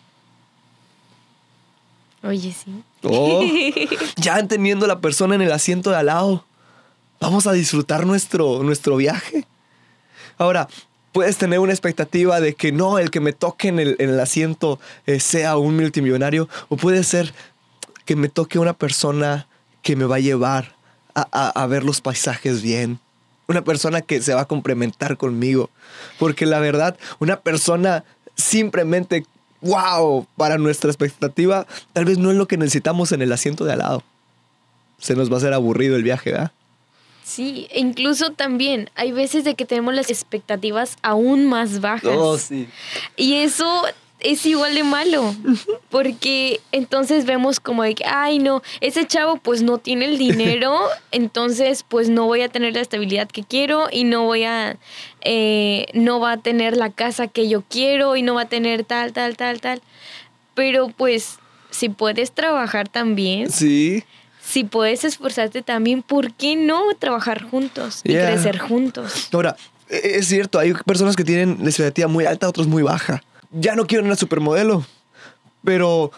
Oye, 2.24 2.54
sí. 2.54 2.84
Oh, 3.04 3.44
ya 4.16 4.48
teniendo 4.48 4.88
la 4.88 5.00
persona 5.00 5.36
en 5.36 5.42
el 5.42 5.52
asiento 5.52 5.92
de 5.92 5.98
al 5.98 6.08
lado, 6.08 6.44
vamos 7.20 7.46
a 7.46 7.54
disfrutar 7.54 8.06
nuestro, 8.06 8.64
nuestro 8.64 8.96
viaje. 8.96 9.46
Ahora, 10.38 10.68
puedes 11.12 11.38
tener 11.38 11.60
una 11.60 11.72
expectativa 11.72 12.40
de 12.40 12.56
que 12.56 12.72
no, 12.72 13.00
el 13.00 13.10
que 13.10 13.20
me 13.20 13.34
toque 13.34 13.70
en 13.70 13.80
el, 13.80 13.96
en 14.00 14.10
el 14.10 14.20
asiento 14.20 14.80
eh, 15.06 15.20
sea 15.20 15.58
un 15.58 15.76
multimillonario, 15.76 16.50
o 16.70 16.78
puede 16.78 17.04
ser 17.04 17.34
que 18.06 18.16
me 18.16 18.30
toque 18.30 18.60
una 18.60 18.74
persona 18.74 19.48
que 19.82 19.96
me 19.96 20.06
va 20.06 20.18
a 20.18 20.20
llevar 20.20 20.76
a 21.14 21.66
ver 21.68 21.86
los 21.86 22.02
paisajes 22.02 22.62
bien. 22.62 23.00
Una 23.48 23.64
persona 23.64 24.02
que 24.02 24.22
se 24.22 24.34
va 24.34 24.42
a 24.42 24.48
complementar 24.48 25.16
conmigo. 25.16 25.70
Porque 26.20 26.46
la 26.46 26.60
verdad, 26.60 26.98
una 27.20 27.40
persona 27.40 28.04
simplemente, 28.36 29.26
wow, 29.62 30.28
para 30.36 30.58
nuestra 30.58 30.90
expectativa, 30.90 31.66
tal 31.94 32.06
vez 32.06 32.18
no 32.18 32.32
es 32.32 32.38
lo 32.38 32.48
que 32.48 32.58
necesitamos 32.58 33.12
en 33.12 33.22
el 33.22 33.32
asiento 33.32 33.64
de 33.64 33.74
al 33.74 33.80
lado. 33.80 34.04
Se 34.98 35.16
nos 35.16 35.30
va 35.30 35.36
a 35.36 35.38
hacer 35.38 35.54
aburrido 35.54 35.96
el 35.96 36.04
viaje, 36.04 36.32
¿verdad? 36.32 36.52
Sí, 37.26 37.66
e 37.72 37.80
incluso 37.80 38.34
también 38.34 38.92
hay 38.94 39.12
veces 39.12 39.44
de 39.44 39.56
que 39.56 39.66
tenemos 39.66 39.96
las 39.96 40.12
expectativas 40.12 40.96
aún 41.02 41.48
más 41.48 41.82
bajas. 41.82 42.16
Oh, 42.16 42.38
sí. 42.38 42.68
Y 43.18 43.38
eso 43.38 43.84
es 44.20 44.46
igual 44.46 44.76
de 44.76 44.84
malo, 44.84 45.34
porque 45.90 46.62
entonces 46.72 47.26
vemos 47.26 47.60
como 47.60 47.82
de 47.82 47.96
que, 47.96 48.06
ay 48.06 48.38
no, 48.38 48.62
ese 48.80 49.08
chavo 49.08 49.38
pues 49.38 49.64
no 49.64 49.80
tiene 49.80 50.06
el 50.06 50.20
dinero, 50.20 50.80
entonces 51.12 51.84
pues 51.88 52.10
no 52.10 52.28
voy 52.28 52.42
a 52.42 52.50
tener 52.50 52.76
la 52.76 52.82
estabilidad 52.82 53.28
que 53.28 53.44
quiero 53.44 53.88
y 53.92 54.04
no 54.04 54.26
voy 54.26 54.44
a, 54.44 54.78
eh, 55.22 55.88
no 55.94 56.20
va 56.20 56.34
a 56.34 56.38
tener 56.38 56.78
la 56.78 56.92
casa 56.92 57.28
que 57.28 57.50
yo 57.50 57.64
quiero 57.68 58.16
y 58.16 58.22
no 58.22 58.36
va 58.36 58.42
a 58.44 58.50
tener 58.50 58.84
tal, 58.84 59.14
tal, 59.14 59.36
tal, 59.36 59.62
tal. 59.62 59.82
Pero 60.54 60.90
pues 60.90 61.40
si 61.72 61.90
puedes 61.90 62.32
trabajar 62.32 62.88
también, 62.88 63.50
Sí. 63.52 64.04
Si 64.46 64.64
puedes 64.64 65.04
esforzarte 65.04 65.62
también, 65.62 66.02
¿por 66.04 66.34
qué 66.34 66.56
no 66.56 66.82
trabajar 67.00 67.44
juntos 67.44 68.02
y 68.04 68.14
Yeah. 68.14 68.28
crecer 68.32 68.60
juntos? 68.60 69.30
Ahora, 69.34 69.56
e- 69.90 70.18
es 70.18 70.28
cierto, 70.28 70.60
hay 70.60 70.74
personas 70.74 71.16
que 71.16 71.24
tienen 71.24 71.58
la 71.62 71.66
expectativa 71.70 72.08
muy 72.08 72.26
alta, 72.26 72.48
otros 72.48 72.68
muy 72.68 72.84
baja. 72.84 73.24
Ya 73.52 73.76
no 73.76 73.88
quiero 73.88 74.04
una 74.06 74.16
supermodelo, 74.16 74.86
pero 75.64 76.12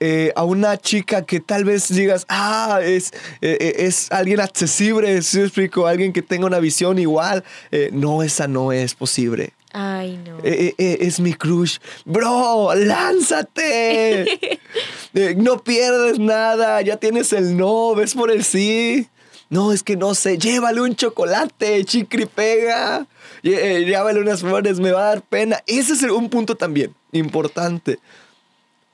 eh, 0.00 0.32
a 0.36 0.44
una 0.44 0.76
chica 0.76 1.24
que 1.24 1.40
tal 1.40 1.64
vez 1.64 1.88
digas, 1.88 2.24
ah, 2.28 2.80
es, 2.82 3.12
eh, 3.40 3.74
es 3.78 4.10
alguien 4.12 4.40
accesible, 4.40 5.20
¿sí 5.22 5.38
me 5.38 5.44
explico? 5.44 5.86
Alguien 5.86 6.12
que 6.12 6.22
tenga 6.22 6.46
una 6.46 6.60
visión 6.60 6.98
igual. 6.98 7.42
Eh, 7.72 7.90
no, 7.92 8.22
esa 8.22 8.46
no 8.48 8.70
es 8.72 8.94
posible. 8.94 9.52
Ay, 9.72 10.18
no. 10.26 10.38
Eh, 10.38 10.44
eh, 10.44 10.74
eh, 10.78 10.98
es 11.00 11.20
mi 11.20 11.34
crush. 11.34 11.78
Bro, 12.04 12.74
lánzate. 12.74 14.58
Eh, 15.14 15.34
no 15.36 15.64
pierdes 15.64 16.18
nada. 16.18 16.82
Ya 16.82 16.98
tienes 16.98 17.32
el 17.32 17.56
no. 17.56 17.94
Ves 17.94 18.14
por 18.14 18.30
el 18.30 18.44
sí. 18.44 19.08
No, 19.48 19.72
es 19.72 19.82
que 19.82 19.96
no 19.96 20.14
sé. 20.14 20.36
Llévale 20.36 20.82
un 20.82 20.94
chocolate, 20.94 21.82
chicri 21.86 22.26
pega. 22.26 23.06
Llévale 23.42 24.20
unas 24.20 24.42
flores, 24.42 24.78
me 24.78 24.92
va 24.92 25.00
a 25.00 25.08
dar 25.14 25.22
pena. 25.22 25.62
Ese 25.66 25.94
es 25.94 26.02
un 26.02 26.28
punto 26.28 26.56
también 26.56 26.94
importante. 27.12 27.98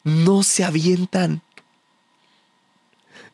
No 0.04 0.44
se 0.44 0.64
avientan. 0.64 1.42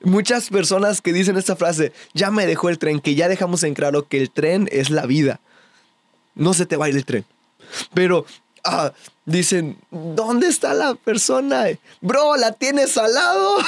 Muchas 0.02 0.48
personas 0.48 1.02
que 1.02 1.12
dicen 1.12 1.36
esta 1.36 1.56
frase, 1.56 1.92
ya 2.14 2.30
me 2.30 2.46
dejó 2.46 2.70
el 2.70 2.78
tren, 2.78 3.00
que 3.00 3.14
ya 3.14 3.28
dejamos 3.28 3.62
en 3.64 3.74
claro 3.74 4.08
que 4.08 4.18
el 4.18 4.30
tren 4.30 4.68
es 4.72 4.88
la 4.88 5.04
vida. 5.04 5.40
No 6.34 6.54
se 6.54 6.66
te 6.66 6.76
va 6.76 6.86
a 6.86 6.88
ir 6.88 6.96
el 6.96 7.04
tren. 7.04 7.24
Pero 7.94 8.24
ah, 8.64 8.92
dicen, 9.24 9.78
¿dónde 9.90 10.48
está 10.48 10.74
la 10.74 10.94
persona? 10.94 11.66
Bro, 12.00 12.36
¿la 12.36 12.52
tienes 12.52 12.96
al 12.98 13.12
lado? 13.14 13.58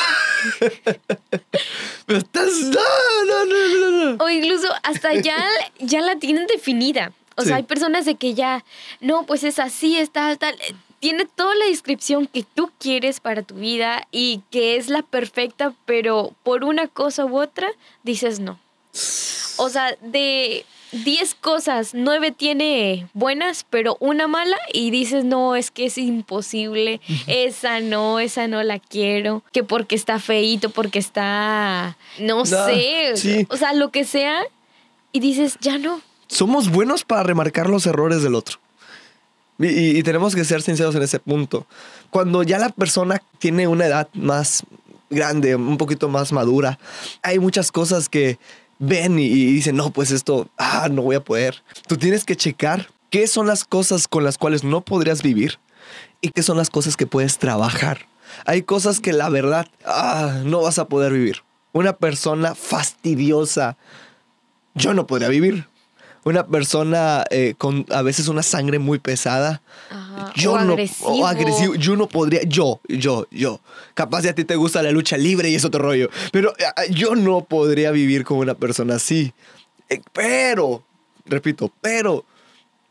Pero 2.07 2.19
estás... 2.19 2.50
No, 2.62 3.25
no, 3.26 3.45
no, 3.45 3.90
no, 3.90 4.12
no. 4.16 4.25
O 4.25 4.28
incluso 4.28 4.69
hasta 4.83 5.14
ya, 5.14 5.37
ya 5.78 6.00
la 6.00 6.16
tienen 6.16 6.47
definida. 6.47 7.12
O 7.37 7.42
Sí. 7.42 7.49
sea, 7.49 7.57
hay 7.57 7.62
personas 7.62 8.04
de 8.04 8.16
que 8.16 8.35
ya, 8.35 8.64
no, 9.00 9.25
pues 9.25 9.42
es 9.45 9.59
así, 9.59 9.97
es 9.99 10.11
tal, 10.11 10.38
tal. 10.38 10.54
Eh, 10.54 10.75
Tiene 11.00 11.25
toda 11.26 11.54
la 11.57 11.64
descripción 11.66 12.26
que 12.28 12.45
tú 12.45 12.71
quieres 12.78 13.19
para 13.19 13.42
tu 13.42 13.54
vida 13.57 14.07
y 14.12 14.42
que 14.52 14.76
es 14.76 14.88
la 14.88 15.02
perfecta, 15.02 15.75
pero 15.85 16.33
por 16.45 16.62
una 16.62 16.87
cosa 16.87 17.25
u 17.25 17.40
otra 17.40 17.69
dices 18.04 18.38
no. 18.38 18.61
O 19.57 19.69
sea, 19.69 19.97
de 20.00 20.64
10 20.92 21.34
cosas, 21.37 21.90
9 21.94 22.32
tiene 22.32 23.08
buenas, 23.14 23.64
pero 23.68 23.96
una 24.00 24.26
mala 24.28 24.56
y 24.72 24.90
dices, 24.90 25.25
no, 25.25 25.56
es 25.56 25.70
que 25.70 25.87
es 25.87 25.96
imposible, 25.99 27.00
esa 27.26 27.80
no, 27.80 28.20
esa 28.20 28.46
no 28.49 28.62
la 28.62 28.78
quiero, 28.78 29.42
que 29.52 29.64
porque 29.64 29.94
está 29.94 30.18
feíto, 30.18 30.70
porque 30.70 30.99
está, 30.99 31.96
no, 32.18 32.38
No, 32.38 32.46
sé, 32.46 33.12
sí. 33.16 33.46
o 33.50 33.56
sea, 33.56 33.72
lo 33.72 33.90
que 33.90 34.04
sea, 34.04 34.42
y 35.12 35.20
dices, 35.20 35.56
ya 35.61 35.78
no. 35.78 36.00
Somos 36.28 36.70
buenos 36.70 37.04
para 37.04 37.22
remarcar 37.22 37.68
los 37.68 37.87
errores 37.87 38.22
del 38.22 38.34
otro. 38.34 38.58
Y, 39.58 39.66
y- 39.68 39.99
y 39.99 40.02
tenemos 40.02 40.34
que 40.34 40.44
ser 40.44 40.62
sinceros 40.62 40.94
en 40.94 41.02
ese 41.02 41.18
punto. 41.18 41.66
Cuando 42.11 42.42
ya 42.42 42.58
la 42.58 42.70
persona 42.70 43.22
tiene 43.38 43.66
una 43.68 43.87
edad 43.87 44.08
más 44.14 44.64
grande, 45.11 45.54
un 45.56 45.76
poquito 45.76 46.08
más 46.08 46.32
madura, 46.32 46.78
hay 47.22 47.38
muchas 47.38 47.70
cosas 47.70 48.08
que 48.08 48.38
ven 48.82 49.18
y, 49.18 49.24
y 49.24 49.52
dicen, 49.52 49.76
no, 49.76 49.90
pues 49.90 50.10
esto, 50.10 50.48
ah, 50.58 50.88
no 50.90 51.02
voy 51.02 51.16
a 51.16 51.24
poder. 51.24 51.62
Tú 51.86 51.96
tienes 51.96 52.24
que 52.24 52.36
checar 52.36 52.88
qué 53.10 53.28
son 53.28 53.46
las 53.46 53.64
cosas 53.64 54.08
con 54.08 54.24
las 54.24 54.38
cuales 54.38 54.64
no 54.64 54.80
podrías 54.80 55.22
vivir 55.22 55.58
y 56.20 56.30
qué 56.30 56.42
son 56.42 56.56
las 56.56 56.68
cosas 56.68 56.96
que 56.96 57.06
puedes 57.06 57.38
trabajar. 57.38 58.06
Hay 58.44 58.62
cosas 58.62 59.00
que 59.00 59.12
la 59.12 59.28
verdad, 59.28 59.68
ah, 59.84 60.40
no 60.44 60.62
vas 60.62 60.78
a 60.78 60.86
poder 60.86 61.12
vivir. 61.12 61.42
Una 61.72 61.92
persona 61.94 62.54
fastidiosa, 62.54 63.76
yo 64.74 64.94
no 64.94 65.06
podría 65.06 65.28
vivir. 65.28 65.66
Una 66.24 66.46
persona 66.46 67.24
eh, 67.30 67.54
con 67.58 67.84
a 67.90 68.02
veces 68.02 68.28
una 68.28 68.42
sangre 68.42 68.78
muy 68.78 68.98
pesada. 68.98 69.62
Yo 70.34 70.52
o 70.52 70.60
no, 70.60 70.72
agresivo. 70.72 71.10
o 71.10 71.26
agresivo. 71.26 71.74
Yo 71.74 71.96
no 71.96 72.08
podría, 72.08 72.42
yo, 72.44 72.80
yo, 72.88 73.26
yo. 73.30 73.60
Capaz 73.94 74.22
de 74.22 74.30
a 74.30 74.34
ti 74.34 74.44
te 74.44 74.56
gusta 74.56 74.82
la 74.82 74.92
lucha 74.92 75.16
libre 75.16 75.50
y 75.50 75.54
es 75.54 75.64
otro 75.64 75.82
rollo. 75.82 76.10
Pero 76.30 76.54
eh, 76.58 76.90
yo 76.90 77.14
no 77.14 77.42
podría 77.42 77.90
vivir 77.90 78.24
con 78.24 78.38
una 78.38 78.54
persona 78.54 78.96
así. 78.96 79.32
Eh, 79.88 80.00
pero, 80.12 80.82
repito, 81.26 81.72
pero 81.80 82.24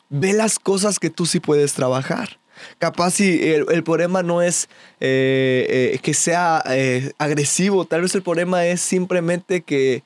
ve 0.09 0.33
las 0.33 0.59
cosas 0.59 0.99
que 0.99 1.09
tú 1.09 1.25
sí 1.25 1.39
puedes 1.39 1.73
trabajar. 1.73 2.37
Capaz 2.77 3.11
si 3.11 3.41
el, 3.53 3.65
el 3.71 3.83
problema 3.83 4.23
no 4.23 4.41
es 4.41 4.69
eh, 4.99 5.91
eh, 5.93 5.99
que 6.01 6.13
sea 6.13 6.63
eh, 6.69 7.11
agresivo, 7.17 7.85
tal 7.85 8.01
vez 8.01 8.13
el 8.15 8.21
problema 8.21 8.65
es 8.65 8.81
simplemente 8.81 9.61
que, 9.61 10.03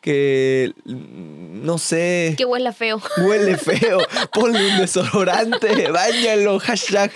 que 0.00 0.72
mm, 0.84 1.64
no 1.64 1.78
sé, 1.78 2.34
Que 2.38 2.44
huela 2.44 2.72
feo. 2.72 3.00
huele 3.18 3.56
feo, 3.58 3.98
ponle 4.32 4.70
un 4.72 4.78
desodorante, 4.78 5.90
bañalo, 5.90 6.58
hashtag, 6.60 7.10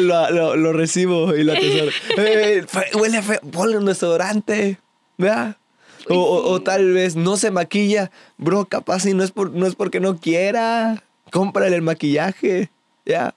lo, 0.00 0.30
lo- 0.30 0.56
lo 0.56 0.72
recibo 0.72 1.34
y 1.36 1.42
lo 1.44 1.52
atesoro. 1.52 1.90
Eh, 2.18 2.64
huele 2.94 3.22
feo, 3.22 3.40
ponle 3.50 3.78
un 3.78 3.86
desodorante, 3.86 4.78
¿verdad? 5.18 5.56
O, 6.08 6.14
o- 6.14 6.50
o 6.52 6.62
tal 6.62 6.92
vez 6.92 7.14
no 7.16 7.36
se 7.36 7.50
maquilla, 7.50 8.10
bro, 8.38 8.64
capaz 8.64 9.04
y 9.06 9.14
no 9.14 9.22
es, 9.22 9.32
por, 9.32 9.50
no 9.52 9.66
es 9.66 9.74
porque 9.74 10.00
no 10.00 10.18
quiera, 10.18 11.02
cómprale 11.30 11.76
el 11.76 11.82
maquillaje, 11.82 12.70
¿ya? 13.04 13.34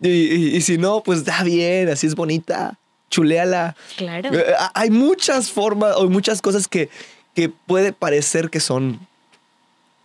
Y, 0.00 0.08
y- 0.08 0.56
y 0.56 0.60
si 0.62 0.78
no, 0.78 1.02
pues 1.02 1.24
da 1.24 1.42
bien, 1.42 1.88
así 1.88 2.06
es 2.06 2.14
bonita, 2.14 2.78
chuleala. 3.10 3.76
Claro. 3.96 4.32
Eh, 4.32 4.44
ha- 4.58 4.72
Hay 4.74 4.90
muchas 4.90 5.50
formas 5.50 5.94
o 5.96 6.08
muchas 6.08 6.40
cosas 6.42 6.66
que, 6.68 6.88
que 7.36 7.50
puede 7.50 7.92
parecer 7.92 8.48
que 8.48 8.60
son 8.60 8.98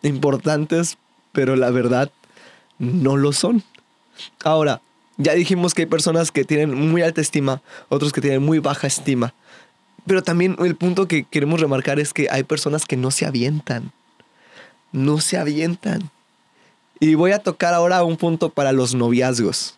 importantes, 0.04 0.98
pero 1.32 1.56
la 1.56 1.72
verdad 1.72 2.12
no 2.78 3.16
lo 3.16 3.32
son. 3.32 3.64
Ahora, 4.44 4.82
ya 5.16 5.34
dijimos 5.34 5.74
que 5.74 5.84
hay 5.84 5.88
personas 5.88 6.30
que 6.30 6.44
tienen 6.44 6.76
muy 6.76 7.02
alta 7.02 7.22
estima, 7.22 7.62
otros 7.88 8.12
que 8.12 8.20
tienen 8.20 8.44
muy 8.44 8.60
baja 8.60 8.86
estima. 8.86 9.34
Pero 10.06 10.24
también 10.24 10.58
el 10.60 10.76
punto 10.76 11.08
que 11.08 11.24
queremos 11.24 11.62
remarcar 11.62 12.00
es 12.00 12.12
que 12.12 12.28
hay 12.30 12.44
personas 12.44 12.86
que 12.86 12.98
no 12.98 13.12
se 13.12 13.26
avientan. 13.26 13.94
No 14.92 15.22
se 15.22 15.38
avientan. 15.38 16.12
Y 17.00 17.16
voy 17.16 17.32
a 17.32 17.40
tocar 17.40 17.74
ahora 17.74 18.04
un 18.04 18.18
punto 18.18 18.50
para 18.50 18.74
los 18.74 18.94
noviazgos. 18.94 19.76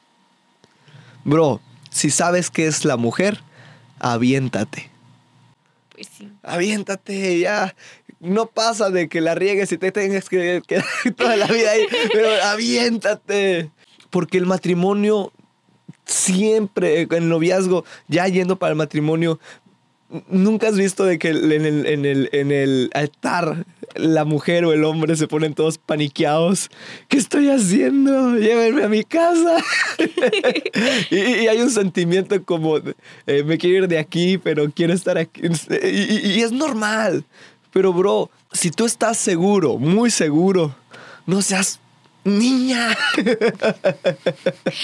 Bro, 1.23 1.61
si 1.91 2.09
sabes 2.09 2.49
que 2.49 2.65
es 2.65 2.83
la 2.83 2.97
mujer, 2.97 3.41
aviéntate. 3.99 4.92
Pues. 5.93 6.09
Aviéntate, 6.41 7.39
ya. 7.39 7.75
No 8.19 8.47
pasa 8.47 8.89
de 8.89 9.09
que 9.09 9.21
la 9.21 9.35
riegues 9.35 9.71
y 9.71 9.77
te 9.77 9.91
tengas 9.91 10.29
que 10.29 10.61
quedar 10.65 10.85
toda 11.17 11.35
la 11.35 11.47
vida 11.47 11.71
ahí, 11.71 11.85
pero 12.11 12.29
aviéntate. 12.43 13.71
Porque 14.09 14.37
el 14.37 14.45
matrimonio 14.45 15.31
siempre, 16.05 17.07
el 17.09 17.29
noviazgo, 17.29 17.85
ya 18.07 18.27
yendo 18.27 18.57
para 18.57 18.71
el 18.71 18.77
matrimonio, 18.77 19.39
nunca 20.29 20.67
has 20.67 20.75
visto 20.77 21.05
de 21.05 21.17
que 21.19 21.29
en 21.29 21.65
el, 21.65 21.85
en 21.85 22.05
el, 22.05 22.29
en 22.31 22.51
el 22.51 22.89
altar 22.93 23.65
la 23.95 24.25
mujer 24.25 24.65
o 24.65 24.73
el 24.73 24.83
hombre 24.83 25.15
se 25.15 25.27
ponen 25.27 25.53
todos 25.53 25.77
paniqueados. 25.77 26.69
¿Qué 27.09 27.17
estoy 27.17 27.49
haciendo? 27.49 28.35
Llévenme 28.37 28.83
a 28.83 28.89
mi 28.89 29.03
casa. 29.03 29.57
y, 31.09 31.15
y 31.15 31.47
hay 31.47 31.61
un 31.61 31.69
sentimiento 31.69 32.43
como, 32.43 32.77
eh, 33.27 33.43
me 33.43 33.57
quiero 33.57 33.83
ir 33.83 33.87
de 33.87 33.99
aquí, 33.99 34.37
pero 34.37 34.71
quiero 34.71 34.93
estar 34.93 35.17
aquí. 35.17 35.41
Y, 35.43 35.87
y- 35.87 36.31
y 36.37 36.41
es 36.41 36.51
normal. 36.51 37.23
Pero, 37.71 37.91
bro, 37.93 38.29
si 38.51 38.69
tú 38.71 38.85
estás 38.85 39.17
seguro, 39.17 39.77
muy 39.77 40.11
seguro, 40.11 40.75
no 41.25 41.41
seas 41.41 41.79
niña. 42.23 42.95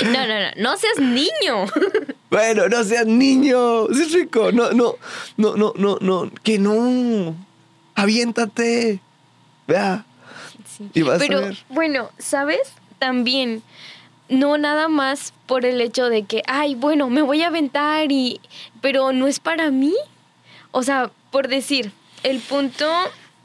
No, 0.06 0.28
no, 0.28 0.40
no. 0.40 0.52
No 0.58 0.78
seas 0.78 1.00
niño. 1.00 1.66
Bueno, 2.30 2.68
no 2.70 2.84
seas 2.84 3.06
niño. 3.06 3.88
Sí, 3.94 4.02
es 4.04 4.14
rico. 4.14 4.52
No, 4.52 4.72
no, 4.72 4.96
no, 5.38 5.56
no, 5.56 5.74
no, 5.76 5.98
no. 6.02 6.32
Que 6.44 6.60
no. 6.60 7.36
Aviéntate. 7.96 9.00
Vea. 9.68 10.06
Sí. 10.66 10.90
Y 10.94 11.02
vas 11.02 11.16
a 11.16 11.20
Pero 11.20 11.42
ver. 11.42 11.58
bueno, 11.70 12.10
¿sabes? 12.18 12.74
También 13.00 13.64
no 14.30 14.58
nada 14.58 14.88
más 14.88 15.34
por 15.48 15.66
el 15.66 15.82
hecho 15.82 16.10
de 16.10 16.24
que, 16.24 16.44
ay, 16.48 16.76
bueno, 16.76 17.10
me 17.10 17.22
voy 17.22 17.42
a 17.42 17.48
aventar 17.48 18.12
y 18.12 18.40
pero 18.82 19.12
no 19.12 19.28
es 19.28 19.40
para 19.40 19.72
mí. 19.72 19.96
O 20.72 20.84
sea, 20.84 21.10
por 21.32 21.48
decir, 21.48 21.92
el 22.24 22.40
punto 22.40 22.86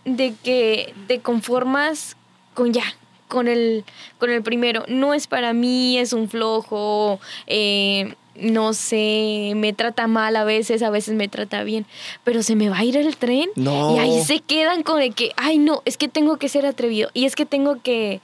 de 0.04 0.34
que 0.42 0.94
te 1.06 1.20
conformas 1.20 2.16
con 2.52 2.72
ya, 2.72 2.84
con 3.28 3.48
el, 3.48 3.84
con 4.18 4.30
el 4.30 4.42
primero, 4.42 4.84
no 4.88 5.14
es 5.14 5.26
para 5.26 5.52
mí, 5.52 5.98
es 5.98 6.12
un 6.12 6.28
flojo, 6.28 7.20
eh, 7.46 8.14
no 8.36 8.72
sé, 8.74 9.52
me 9.54 9.72
trata 9.72 10.06
mal 10.08 10.34
a 10.36 10.42
veces, 10.44 10.82
a 10.82 10.90
veces 10.90 11.14
me 11.14 11.28
trata 11.28 11.62
bien, 11.62 11.86
pero 12.24 12.42
se 12.42 12.56
me 12.56 12.68
va 12.68 12.78
a 12.78 12.84
ir 12.84 12.96
el 12.96 13.16
tren 13.16 13.48
No. 13.54 13.94
y 13.94 13.98
ahí 14.00 14.22
se 14.24 14.40
quedan 14.40 14.82
con 14.82 15.00
el 15.00 15.14
que, 15.14 15.32
ay 15.36 15.58
no, 15.58 15.82
es 15.84 15.96
que 15.96 16.08
tengo 16.08 16.36
que 16.36 16.48
ser 16.48 16.66
atrevido 16.66 17.10
y 17.14 17.26
es 17.26 17.36
que 17.36 17.46
tengo 17.46 17.80
que 17.82 18.20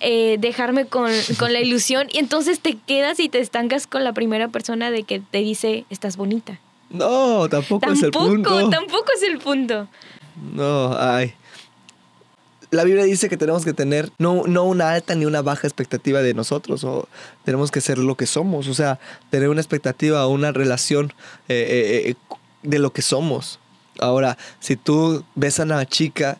eh, 0.00 0.36
dejarme 0.38 0.84
con, 0.86 1.10
con 1.38 1.52
la 1.54 1.60
ilusión 1.60 2.08
y 2.12 2.18
entonces 2.18 2.60
te 2.60 2.76
quedas 2.86 3.18
y 3.20 3.28
te 3.30 3.38
estancas 3.38 3.86
con 3.86 4.04
la 4.04 4.12
primera 4.12 4.48
persona 4.48 4.90
de 4.90 5.02
que 5.04 5.20
te 5.20 5.38
dice, 5.38 5.84
estás 5.88 6.16
bonita. 6.18 6.60
No, 6.90 7.48
tampoco, 7.48 7.90
es 7.90 8.02
el 8.02 8.10
Tampoco, 8.10 8.26
punto. 8.50 8.68
tampoco 8.70 9.06
es 9.16 9.22
el 9.22 9.38
punto. 9.38 9.88
No, 10.52 10.94
ay. 10.98 11.32
La 12.74 12.84
Biblia 12.84 13.04
dice 13.04 13.28
que 13.28 13.36
tenemos 13.36 13.64
que 13.64 13.72
tener 13.72 14.10
no, 14.18 14.42
no 14.46 14.64
una 14.64 14.90
alta 14.92 15.14
ni 15.14 15.24
una 15.26 15.42
baja 15.42 15.66
expectativa 15.66 16.22
de 16.22 16.34
nosotros, 16.34 16.82
o 16.84 17.08
tenemos 17.44 17.70
que 17.70 17.80
ser 17.80 17.98
lo 17.98 18.16
que 18.16 18.26
somos, 18.26 18.66
o 18.68 18.74
sea, 18.74 18.98
tener 19.30 19.48
una 19.48 19.60
expectativa 19.60 20.26
o 20.26 20.30
una 20.30 20.50
relación 20.52 21.12
eh, 21.48 21.66
eh, 22.06 22.10
eh, 22.10 22.36
de 22.62 22.78
lo 22.78 22.92
que 22.92 23.02
somos. 23.02 23.60
Ahora, 24.00 24.36
si 24.58 24.74
tú 24.76 25.24
ves 25.36 25.60
a 25.60 25.62
una 25.62 25.86
chica, 25.86 26.38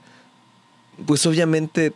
pues 1.07 1.25
obviamente 1.27 1.93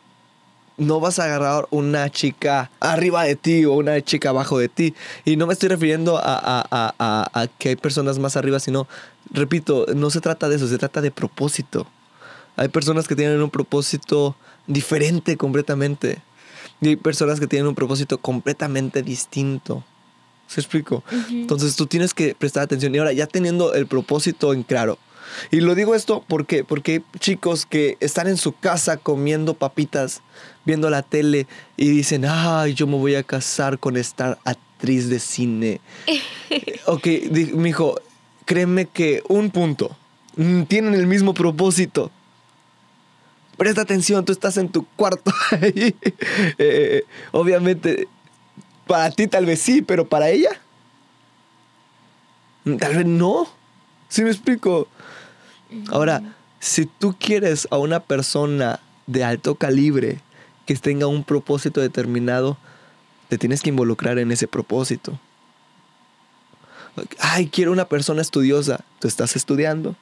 no 0.76 1.00
vas 1.00 1.18
a 1.18 1.24
agarrar 1.24 1.66
una 1.70 2.08
chica 2.08 2.70
arriba 2.78 3.24
de 3.24 3.34
ti 3.34 3.64
o 3.64 3.72
una 3.72 4.00
chica 4.00 4.28
abajo 4.28 4.58
de 4.58 4.68
ti. 4.68 4.94
Y 5.24 5.36
no 5.36 5.48
me 5.48 5.52
estoy 5.52 5.68
refiriendo 5.68 6.16
a, 6.18 6.22
a- 6.22 6.66
a- 6.70 6.94
a- 6.98 7.40
a 7.42 7.46
que 7.48 7.70
hay 7.70 7.76
personas 7.76 8.20
más 8.20 8.36
arriba, 8.36 8.60
sino, 8.60 8.86
repito, 9.32 9.86
no 9.96 10.10
se 10.10 10.20
trata 10.20 10.48
de 10.48 10.54
eso, 10.56 10.68
se 10.68 10.78
trata 10.78 11.00
de 11.00 11.10
propósito. 11.10 11.88
Hay 12.58 12.68
personas 12.68 13.06
que 13.06 13.14
tienen 13.14 13.40
un 13.40 13.50
propósito 13.50 14.36
diferente 14.66 15.36
completamente. 15.36 16.18
Y 16.80 16.88
hay 16.88 16.96
personas 16.96 17.38
que 17.38 17.46
tienen 17.46 17.68
un 17.68 17.74
propósito 17.76 18.18
completamente 18.18 19.02
distinto. 19.02 19.84
¿Se 20.48 20.60
explico? 20.60 21.04
Entonces 21.30 21.76
tú 21.76 21.86
tienes 21.86 22.14
que 22.14 22.34
prestar 22.34 22.64
atención. 22.64 22.92
Y 22.94 22.98
ahora, 22.98 23.12
ya 23.12 23.28
teniendo 23.28 23.74
el 23.74 23.86
propósito 23.86 24.52
en 24.52 24.64
claro. 24.64 24.98
Y 25.52 25.60
lo 25.60 25.76
digo 25.76 25.94
esto 25.94 26.24
porque, 26.26 26.64
porque 26.64 26.92
hay 26.94 27.04
chicos 27.20 27.64
que 27.64 27.96
están 28.00 28.26
en 28.26 28.36
su 28.36 28.52
casa 28.52 28.96
comiendo 28.96 29.54
papitas, 29.54 30.22
viendo 30.64 30.90
la 30.90 31.02
tele 31.02 31.46
y 31.76 31.88
dicen, 31.90 32.24
ay, 32.26 32.74
yo 32.74 32.88
me 32.88 32.96
voy 32.96 33.14
a 33.14 33.22
casar 33.22 33.78
con 33.78 33.96
esta 33.96 34.38
actriz 34.44 35.08
de 35.08 35.20
cine. 35.20 35.80
ok, 36.86 37.06
mijo, 37.54 38.00
créeme 38.46 38.86
que 38.86 39.22
un 39.28 39.50
punto. 39.50 39.96
mm, 40.36 40.62
Tienen 40.62 40.94
el 40.94 41.06
mismo 41.06 41.34
propósito. 41.34 42.10
Presta 43.58 43.82
atención, 43.82 44.24
tú 44.24 44.32
estás 44.32 44.56
en 44.56 44.70
tu 44.70 44.86
cuarto 44.96 45.30
ahí. 45.50 45.94
Eh, 46.58 47.02
obviamente, 47.32 48.08
para 48.86 49.10
ti 49.10 49.26
tal 49.26 49.44
vez 49.46 49.60
sí, 49.60 49.82
pero 49.82 50.08
para 50.08 50.30
ella, 50.30 50.50
mm, 52.64 52.76
tal 52.76 52.96
vez 52.96 53.04
no. 53.06 53.48
¿Sí 54.08 54.22
me 54.22 54.30
explico? 54.30 54.88
Ahora, 55.90 56.22
si 56.60 56.86
tú 56.86 57.14
quieres 57.18 57.68
a 57.70 57.76
una 57.78 58.00
persona 58.00 58.80
de 59.06 59.24
alto 59.24 59.56
calibre 59.56 60.20
que 60.64 60.74
tenga 60.76 61.06
un 61.06 61.24
propósito 61.24 61.80
determinado, 61.80 62.56
te 63.28 63.38
tienes 63.38 63.60
que 63.60 63.70
involucrar 63.70 64.18
en 64.18 64.30
ese 64.32 64.48
propósito. 64.48 65.18
Ay, 67.20 67.48
quiero 67.48 67.72
una 67.72 67.86
persona 67.88 68.22
estudiosa. 68.22 68.80
Tú 68.98 69.08
estás 69.08 69.36
estudiando. 69.36 69.94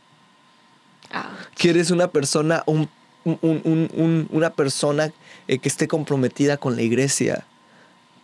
Ah, 1.12 1.30
¿Quieres 1.56 1.90
una 1.90 2.08
persona, 2.08 2.62
un- 2.66 2.88
un- 3.42 3.60
un- 3.64 3.90
un- 3.94 4.28
una 4.30 4.50
persona 4.50 5.12
eh, 5.48 5.58
que 5.58 5.68
esté 5.68 5.88
comprometida 5.88 6.56
con 6.56 6.76
la 6.76 6.82
iglesia? 6.82 7.44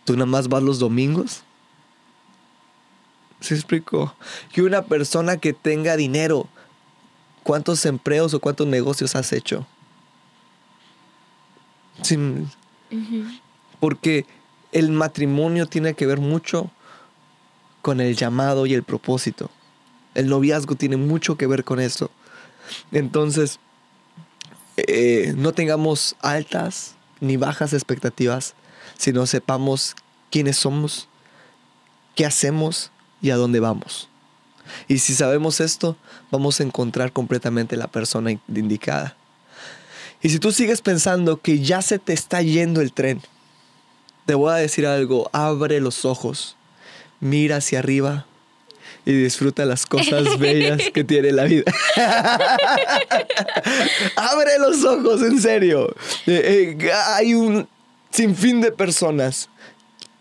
¿Tú 0.05 0.13
nada 0.13 0.25
más 0.25 0.47
vas 0.47 0.63
los 0.63 0.79
domingos? 0.79 1.43
¿Sí 3.39 3.53
explico? 3.53 4.15
Que 4.53 4.61
una 4.61 4.83
persona 4.83 5.37
que 5.37 5.53
tenga 5.53 5.95
dinero, 5.97 6.47
¿cuántos 7.43 7.85
empleos 7.85 8.33
o 8.33 8.39
cuántos 8.39 8.67
negocios 8.67 9.15
has 9.15 9.33
hecho? 9.33 9.65
Sí, 12.01 12.17
porque 13.79 14.25
el 14.71 14.91
matrimonio 14.91 15.67
tiene 15.67 15.93
que 15.93 16.05
ver 16.05 16.19
mucho 16.19 16.71
con 17.81 17.99
el 18.01 18.15
llamado 18.15 18.65
y 18.65 18.73
el 18.73 18.83
propósito. 18.83 19.49
El 20.15 20.27
noviazgo 20.29 20.75
tiene 20.75 20.95
mucho 20.97 21.37
que 21.37 21.47
ver 21.47 21.63
con 21.63 21.79
eso. 21.79 22.09
Entonces, 22.91 23.59
eh, 24.77 25.33
no 25.35 25.53
tengamos 25.53 26.15
altas 26.21 26.95
ni 27.19 27.37
bajas 27.37 27.73
expectativas, 27.73 28.53
sino 28.97 29.25
sepamos 29.25 29.95
quiénes 30.31 30.57
somos, 30.57 31.07
qué 32.15 32.25
hacemos 32.25 32.91
y 33.21 33.29
a 33.31 33.35
dónde 33.35 33.59
vamos. 33.59 34.09
Y 34.87 34.99
si 34.99 35.13
sabemos 35.13 35.59
esto, 35.59 35.97
vamos 36.31 36.59
a 36.59 36.63
encontrar 36.63 37.11
completamente 37.11 37.77
la 37.77 37.87
persona 37.87 38.31
indicada. 38.47 39.15
Y 40.21 40.29
si 40.29 40.39
tú 40.39 40.51
sigues 40.51 40.81
pensando 40.81 41.41
que 41.41 41.59
ya 41.59 41.81
se 41.81 41.99
te 41.99 42.13
está 42.13 42.41
yendo 42.41 42.81
el 42.81 42.93
tren, 42.93 43.21
te 44.25 44.35
voy 44.35 44.53
a 44.53 44.55
decir 44.55 44.87
algo, 44.87 45.29
abre 45.33 45.81
los 45.81 46.05
ojos, 46.05 46.55
mira 47.19 47.57
hacia 47.57 47.79
arriba 47.79 48.25
y 49.05 49.11
disfruta 49.11 49.65
las 49.65 49.85
cosas 49.85 50.37
bellas 50.39 50.81
que 50.93 51.03
tiene 51.03 51.31
la 51.31 51.43
vida. 51.43 51.71
los 54.59 54.83
ojos, 54.83 55.21
en 55.21 55.39
serio. 55.39 55.93
Eh, 56.25 56.77
eh, 56.79 56.91
hay 56.91 57.33
un 57.33 57.67
sinfín 58.11 58.61
de 58.61 58.71
personas 58.71 59.49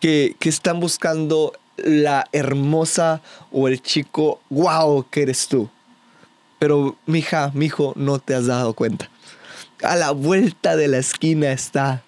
que, 0.01 0.37
que 0.39 0.49
están 0.49 0.81
buscando 0.81 1.53
la 1.77 2.27
hermosa 2.33 3.21
o 3.51 3.69
el 3.69 3.83
chico, 3.83 4.41
wow, 4.51 5.07
que 5.11 5.23
eres 5.23 5.49
tú. 5.49 5.69
Pero, 6.59 6.97
mija, 7.07 7.51
mijo, 7.55 7.93
no 7.97 8.19
te 8.19 8.35
has 8.35 8.47
dado 8.47 8.73
cuenta. 8.75 9.11
A 9.83 9.97
la 9.97 10.13
vuelta 10.13 10.77
de 10.77 10.89
la 10.89 10.99
esquina 10.99 11.51
está. 11.51 12.03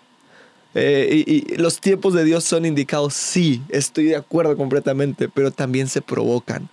Eh, 0.74 1.24
y, 1.26 1.56
los 1.56 1.80
tiempos 1.80 2.14
de 2.14 2.24
Dios 2.24 2.44
son 2.44 2.66
indicados, 2.66 3.14
sí, 3.14 3.62
estoy 3.68 4.06
de 4.06 4.16
acuerdo 4.16 4.56
completamente, 4.56 5.28
pero 5.28 5.50
también 5.50 5.88
se 5.88 6.02
provocan. 6.02 6.68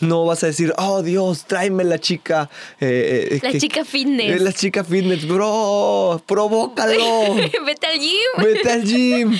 No 0.00 0.24
vas 0.24 0.42
a 0.42 0.48
decir, 0.48 0.72
oh 0.76 1.02
Dios, 1.02 1.44
tráeme 1.46 1.84
la 1.84 1.98
chica. 1.98 2.50
Eh, 2.80 3.40
la 3.42 3.58
chica 3.58 3.84
fitness. 3.84 4.40
la 4.40 4.52
chica 4.52 4.84
fitness, 4.84 5.26
bro, 5.26 6.22
provócalo. 6.26 7.34
Vete 7.66 7.86
al 7.86 7.98
gym. 7.98 8.44
Vete 8.44 8.70
al 8.70 8.84
gym. 8.84 9.38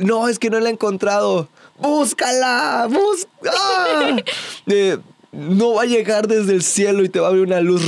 no, 0.00 0.28
es 0.28 0.38
que 0.38 0.50
no 0.50 0.60
la 0.60 0.68
he 0.68 0.72
encontrado 0.72 1.48
búscala, 1.78 2.88
busca. 2.90 3.50
¡Ah! 3.52 4.16
Eh, 4.66 4.96
no 5.32 5.74
va 5.74 5.82
a 5.82 5.86
llegar 5.86 6.26
desde 6.28 6.54
el 6.54 6.62
cielo 6.62 7.04
y 7.04 7.08
te 7.08 7.20
va 7.20 7.26
a 7.26 7.30
abrir 7.30 7.44
una 7.44 7.60
luz 7.60 7.82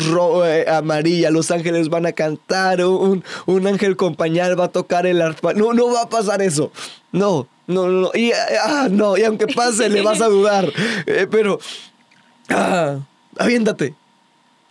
eh, 0.44 0.66
amarilla. 0.68 1.30
Los 1.30 1.50
ángeles 1.50 1.88
van 1.88 2.04
a 2.04 2.12
cantar, 2.12 2.84
un, 2.84 3.24
un, 3.46 3.66
ángel 3.66 3.96
compañero 3.96 4.56
va 4.56 4.64
a 4.64 4.72
tocar 4.72 5.06
el 5.06 5.22
arpa. 5.22 5.54
No, 5.54 5.72
no 5.72 5.92
va 5.92 6.02
a 6.02 6.08
pasar 6.08 6.42
eso. 6.42 6.72
No, 7.12 7.46
no, 7.66 7.86
no. 7.86 8.10
Y, 8.14 8.32
ah, 8.32 8.88
no, 8.90 9.16
y 9.16 9.22
aunque 9.22 9.46
pase, 9.46 9.88
le 9.88 10.02
vas 10.02 10.20
a 10.20 10.26
dudar. 10.26 10.70
Eh, 11.06 11.26
pero, 11.30 11.60
ah, 12.50 12.98
aviéntate. 13.38 13.94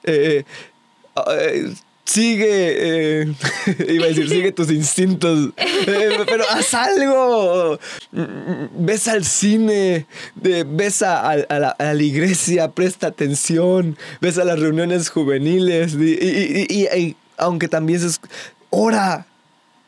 Eh, 0.03 1.73
sigue, 2.05 3.21
eh, 3.21 3.33
iba 3.89 4.05
a 4.05 4.07
decir, 4.09 4.29
sigue 4.29 4.51
tus 4.51 4.69
instintos, 4.69 5.49
eh, 5.57 6.19
pero 6.25 6.43
haz 6.49 6.73
algo. 6.73 7.79
Ves 8.77 9.07
al 9.07 9.25
cine, 9.25 10.05
ves 10.35 11.01
a, 11.01 11.35
la, 11.35 11.93
iglesia, 11.95 12.71
presta 12.71 13.07
atención, 13.07 13.97
ves 14.21 14.37
a 14.37 14.45
las 14.45 14.59
reuniones 14.59 15.09
juveniles 15.09 15.95
y, 15.95 17.15
aunque 17.37 17.67
también 17.67 18.05
es, 18.05 18.21
ora. 18.69 19.25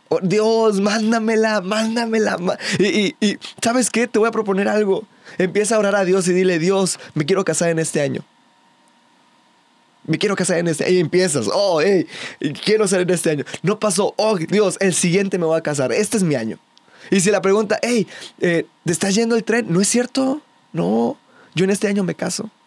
Oh, 0.10 0.21
Dios, 0.21 0.80
mándamela, 0.80 1.60
mándamela. 1.60 2.38
Y, 2.80 3.13
y, 3.19 3.38
¿sabes 3.62 3.89
qué? 3.89 4.08
Te 4.08 4.17
voy 4.19 4.30
a 4.30 4.32
proponer 4.32 4.69
algo. 4.69 5.06
Empieza 5.37 5.75
a 5.75 5.79
orar 5.79 5.95
a 5.95 6.05
Dios 6.05 6.27
y 6.27 6.33
dile, 6.33 6.59
Dios, 6.59 6.99
me 7.13 7.25
quiero 7.25 7.43
casar 7.45 7.69
en 7.69 7.79
este 7.79 8.01
año 8.01 8.23
me 10.07 10.17
quiero 10.17 10.35
casar 10.35 10.57
en 10.57 10.67
este 10.67 10.85
año. 10.85 10.93
Y 10.93 10.99
empiezas, 10.99 11.47
oh, 11.53 11.81
hey, 11.81 12.07
quiero 12.63 12.87
ser 12.87 13.01
en 13.01 13.09
este 13.11 13.29
año. 13.29 13.43
No 13.61 13.77
pasó, 13.79 14.13
oh, 14.17 14.37
Dios, 14.37 14.77
el 14.79 14.93
siguiente 14.93 15.37
me 15.37 15.45
voy 15.45 15.57
a 15.57 15.61
casar. 15.61 15.91
Este 15.91 16.17
es 16.17 16.23
mi 16.23 16.35
año. 16.35 16.57
Y 17.11 17.19
si 17.19 17.29
la 17.29 17.41
pregunta, 17.41 17.77
hey, 17.81 18.07
eh, 18.39 18.65
¿te 18.85 18.91
estás 18.91 19.13
yendo 19.13 19.35
el 19.35 19.43
tren? 19.43 19.67
¿No 19.69 19.79
es 19.81 19.87
cierto? 19.87 20.41
No, 20.73 21.17
yo 21.53 21.65
en 21.65 21.71
este 21.71 21.87
año 21.87 22.03
me 22.03 22.15
caso. 22.15 22.49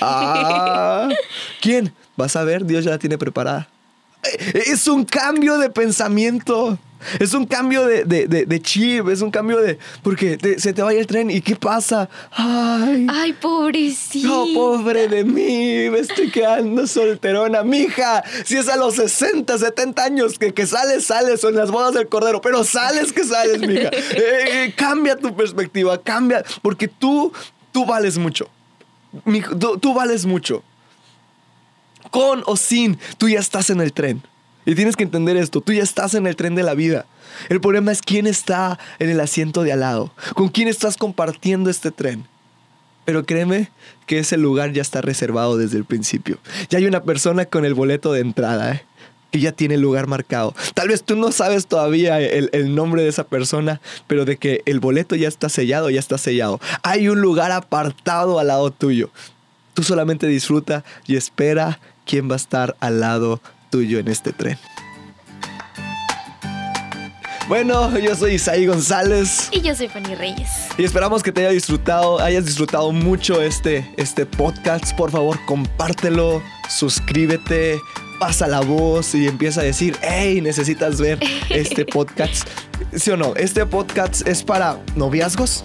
Ah, 0.00 1.08
¿quién? 1.60 1.94
Vas 2.16 2.34
a 2.34 2.42
ver, 2.42 2.64
Dios 2.64 2.84
ya 2.84 2.90
la 2.90 2.98
tiene 2.98 3.16
preparada. 3.16 3.68
Es 4.52 4.88
un 4.88 5.04
cambio 5.04 5.56
de 5.58 5.70
pensamiento. 5.70 6.78
Es 7.18 7.34
un 7.34 7.46
cambio 7.46 7.84
de, 7.86 8.04
de, 8.04 8.62
chip, 8.62 9.08
es 9.08 9.20
un 9.20 9.30
cambio 9.30 9.60
de... 9.60 9.78
Porque 10.02 10.38
se 10.58 10.72
te 10.72 10.82
vaya 10.82 11.00
el 11.00 11.06
tren 11.06 11.30
y 11.30 11.40
¿qué 11.40 11.56
pasa? 11.56 12.08
Ay, 12.30 13.06
ay, 13.10 13.32
pobrecito. 13.34 14.28
No, 14.28 14.46
pobre 14.54 15.08
de 15.08 15.24
mí, 15.24 15.90
me 15.90 15.98
estoy 15.98 16.30
quedando 16.30 16.86
solterona. 16.86 17.62
Mija, 17.62 18.22
si 18.44 18.56
es 18.56 18.68
a 18.68 18.76
los 18.76 18.94
60, 18.94 19.58
70 19.58 20.04
años 20.04 20.38
que, 20.38 20.52
que 20.52 20.66
sales, 20.66 21.06
sales, 21.06 21.40
son 21.40 21.54
las 21.54 21.70
bodas 21.70 21.94
del 21.94 22.08
cordero, 22.08 22.40
pero 22.40 22.64
sales 22.64 23.12
que 23.12 23.24
sales, 23.24 23.60
mija. 23.60 23.90
Eh, 24.14 24.64
eh, 24.64 24.74
cambia 24.76 25.16
tu 25.16 25.34
perspectiva, 25.34 26.00
cambia, 26.00 26.44
porque 26.62 26.88
tú, 26.88 27.32
tú 27.72 27.84
vales 27.84 28.16
mucho. 28.18 28.48
tú, 29.58 29.78
tú 29.78 29.94
vales 29.94 30.24
mucho. 30.24 30.62
Con 32.10 32.42
o 32.46 32.56
sin, 32.56 32.98
tú 33.18 33.28
ya 33.28 33.40
estás 33.40 33.70
en 33.70 33.80
el 33.80 33.92
tren. 33.92 34.22
Y 34.66 34.74
tienes 34.74 34.96
que 34.96 35.04
entender 35.04 35.36
esto, 35.36 35.60
tú 35.60 35.72
ya 35.72 35.82
estás 35.82 36.14
en 36.14 36.26
el 36.26 36.36
tren 36.36 36.54
de 36.54 36.62
la 36.62 36.74
vida. 36.74 37.06
El 37.48 37.60
problema 37.60 37.92
es 37.92 38.00
quién 38.00 38.26
está 38.26 38.78
en 38.98 39.10
el 39.10 39.20
asiento 39.20 39.62
de 39.62 39.72
al 39.72 39.80
lado, 39.80 40.12
con 40.34 40.48
quién 40.48 40.68
estás 40.68 40.96
compartiendo 40.96 41.70
este 41.70 41.90
tren. 41.90 42.26
Pero 43.04 43.26
créeme 43.26 43.70
que 44.06 44.18
ese 44.18 44.36
lugar 44.36 44.72
ya 44.72 44.82
está 44.82 45.02
reservado 45.02 45.58
desde 45.58 45.76
el 45.76 45.84
principio. 45.84 46.38
Ya 46.70 46.78
hay 46.78 46.86
una 46.86 47.02
persona 47.02 47.44
con 47.44 47.64
el 47.64 47.74
boleto 47.74 48.12
de 48.12 48.20
entrada, 48.20 48.72
¿eh? 48.72 48.84
que 49.30 49.40
ya 49.40 49.52
tiene 49.52 49.74
el 49.74 49.80
lugar 49.80 50.06
marcado. 50.06 50.54
Tal 50.74 50.88
vez 50.88 51.02
tú 51.02 51.16
no 51.16 51.32
sabes 51.32 51.66
todavía 51.66 52.20
el, 52.20 52.50
el, 52.52 52.74
nombre 52.74 53.02
de 53.02 53.08
esa 53.08 53.24
persona, 53.24 53.80
pero 54.06 54.24
de 54.24 54.36
que 54.36 54.62
el 54.64 54.78
boleto 54.78 55.16
ya 55.16 55.28
está 55.28 55.48
sellado, 55.48 55.90
ya 55.90 55.98
está 55.98 56.18
sellado. 56.18 56.60
Hay 56.82 57.08
un 57.08 57.20
lugar 57.20 57.50
apartado 57.50 58.38
al 58.38 58.46
lado 58.46 58.70
tuyo. 58.70 59.10
Tú 59.74 59.82
solamente 59.82 60.28
disfruta 60.28 60.84
y 61.06 61.16
espera 61.16 61.80
quién 62.06 62.30
va 62.30 62.34
a 62.34 62.36
estar 62.36 62.76
al 62.78 63.00
lado 63.00 63.40
tuyo 63.74 63.98
en 63.98 64.06
este 64.06 64.32
tren. 64.32 64.56
Bueno, 67.48 67.98
yo 67.98 68.14
soy 68.14 68.34
Isaí 68.34 68.66
González. 68.66 69.48
Y 69.50 69.62
yo 69.62 69.74
soy 69.74 69.88
Fanny 69.88 70.14
Reyes. 70.14 70.48
Y 70.78 70.84
esperamos 70.84 71.24
que 71.24 71.32
te 71.32 71.40
haya 71.40 71.50
disfrutado, 71.50 72.20
hayas 72.20 72.46
disfrutado 72.46 72.92
mucho 72.92 73.42
este, 73.42 73.92
este 73.96 74.26
podcast. 74.26 74.94
Por 74.96 75.10
favor, 75.10 75.40
compártelo, 75.44 76.40
suscríbete, 76.68 77.80
pasa 78.20 78.46
la 78.46 78.60
voz 78.60 79.12
y 79.16 79.26
empieza 79.26 79.62
a 79.62 79.64
decir, 79.64 79.96
hey, 80.02 80.40
necesitas 80.40 81.00
ver 81.00 81.18
este 81.50 81.84
podcast. 81.92 82.48
¿Sí 82.94 83.10
o 83.10 83.16
no? 83.16 83.34
Este 83.34 83.66
podcast 83.66 84.24
es 84.28 84.44
para 84.44 84.78
noviazgos, 84.94 85.64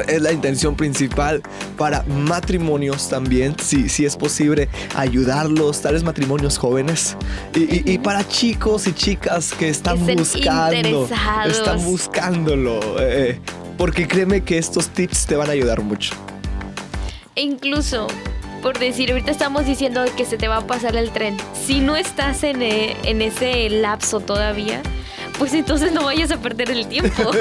es 0.00 0.22
la 0.22 0.32
intención 0.32 0.76
principal 0.76 1.42
para 1.76 2.02
matrimonios 2.04 3.08
también, 3.08 3.56
si, 3.62 3.88
si 3.88 4.04
es 4.04 4.16
posible 4.16 4.68
ayudarlos, 4.94 5.80
tales 5.80 6.02
matrimonios 6.04 6.58
jóvenes 6.58 7.16
y, 7.54 7.98
para 7.98 8.26
chicos 8.26 8.86
y 8.86 8.92
chicas 8.92 9.52
que 9.52 9.68
están 9.68 10.04
buscando, 10.06 11.08
están 11.46 11.84
buscándolo, 11.84 12.80
eh, 13.00 13.40
porque 13.76 14.06
créeme 14.06 14.42
que 14.42 14.58
estos 14.58 14.88
tips 14.88 15.26
te 15.26 15.36
van 15.36 15.48
a 15.48 15.52
ayudar 15.52 15.82
mucho. 15.82 16.14
E 17.36 17.42
incluso 17.42 18.06
por 18.64 18.78
decir, 18.78 19.10
ahorita 19.12 19.30
estamos 19.30 19.66
diciendo 19.66 20.02
que 20.16 20.24
se 20.24 20.38
te 20.38 20.48
va 20.48 20.56
a 20.56 20.66
pasar 20.66 20.96
el 20.96 21.10
tren. 21.10 21.36
Si 21.66 21.80
no 21.80 21.96
estás 21.96 22.42
en, 22.44 22.62
eh, 22.62 22.96
en 23.04 23.20
ese 23.20 23.68
lapso 23.68 24.20
todavía, 24.20 24.80
pues 25.38 25.52
entonces 25.54 25.92
no 25.92 26.04
vayas 26.04 26.30
a 26.30 26.38
perder 26.38 26.70
el 26.70 26.86
tiempo. 26.86 27.22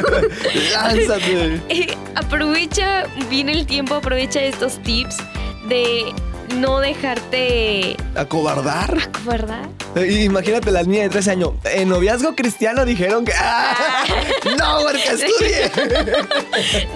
Lánzate. 0.73 1.62
Eh, 1.69 1.97
aprovecha 2.15 3.06
bien 3.29 3.49
el 3.49 3.65
tiempo, 3.65 3.95
aprovecha 3.95 4.41
estos 4.41 4.82
tips 4.84 5.17
de 5.67 6.13
no 6.56 6.79
dejarte 6.79 7.95
acobardar. 8.15 8.97
Acobardar. 9.01 9.69
Eh, 9.95 10.23
imagínate 10.23 10.71
la 10.71 10.84
niña 10.84 11.03
de 11.03 11.10
13 11.10 11.32
años. 11.32 11.51
En 11.63 11.89
noviazgo 11.89 12.36
cristiano 12.36 12.86
dijeron 12.86 13.25
que. 13.25 13.34
¡Ah! 13.38 14.03
¡No, 14.58 14.79
porque 14.82 15.03
estudie! 15.03 15.71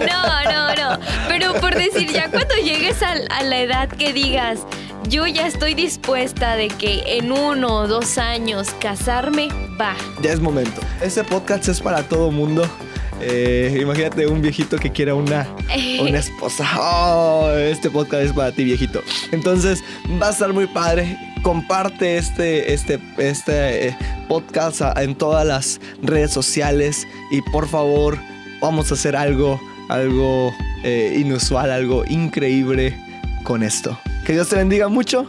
no, 0.00 0.44
no, 0.44 0.74
no. 0.74 0.98
Pero 1.28 1.54
por 1.54 1.74
decir, 1.74 2.12
ya 2.12 2.30
cuando 2.30 2.54
llegues 2.56 3.02
a 3.02 3.42
la 3.42 3.58
edad 3.58 3.88
que 3.88 4.12
digas, 4.12 4.60
yo 5.08 5.26
ya 5.26 5.46
estoy 5.46 5.74
dispuesta 5.74 6.56
de 6.56 6.68
que 6.68 7.02
en 7.18 7.32
uno 7.32 7.68
o 7.68 7.86
dos 7.86 8.18
años 8.18 8.68
casarme, 8.78 9.48
va. 9.80 9.94
Ya 10.22 10.32
es 10.32 10.40
momento. 10.40 10.80
Este 11.00 11.24
podcast 11.24 11.66
es 11.68 11.80
para 11.80 12.02
todo 12.02 12.30
mundo. 12.30 12.68
Eh, 13.20 13.78
imagínate 13.80 14.26
un 14.26 14.42
viejito 14.42 14.76
que 14.76 14.92
quiera 14.92 15.14
una, 15.14 15.48
una 16.00 16.18
esposa. 16.18 16.68
Oh, 16.78 17.50
este 17.56 17.90
podcast 17.90 18.24
es 18.24 18.32
para 18.32 18.52
ti, 18.52 18.64
viejito. 18.64 19.02
Entonces, 19.32 19.82
va 20.20 20.28
a 20.28 20.30
estar 20.30 20.52
muy 20.52 20.66
padre. 20.66 21.16
Comparte 21.42 22.18
este, 22.18 22.74
este, 22.74 23.00
este 23.16 23.88
eh, 23.88 23.96
podcast 24.28 24.82
en 24.96 25.14
todas 25.14 25.46
las 25.46 25.80
redes 26.02 26.32
sociales. 26.32 27.06
Y 27.30 27.40
por 27.40 27.66
favor, 27.66 28.18
vamos 28.60 28.90
a 28.90 28.94
hacer 28.94 29.16
algo, 29.16 29.58
algo 29.88 30.54
eh, 30.84 31.16
inusual, 31.18 31.70
algo 31.70 32.04
increíble 32.08 33.07
con 33.48 33.62
esto. 33.62 33.98
Que 34.26 34.34
Dios 34.34 34.50
te 34.50 34.56
bendiga 34.56 34.88
mucho. 34.88 35.26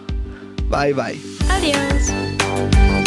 Bye 0.69 0.93
bye. 0.93 1.17
Adiós. 1.49 2.98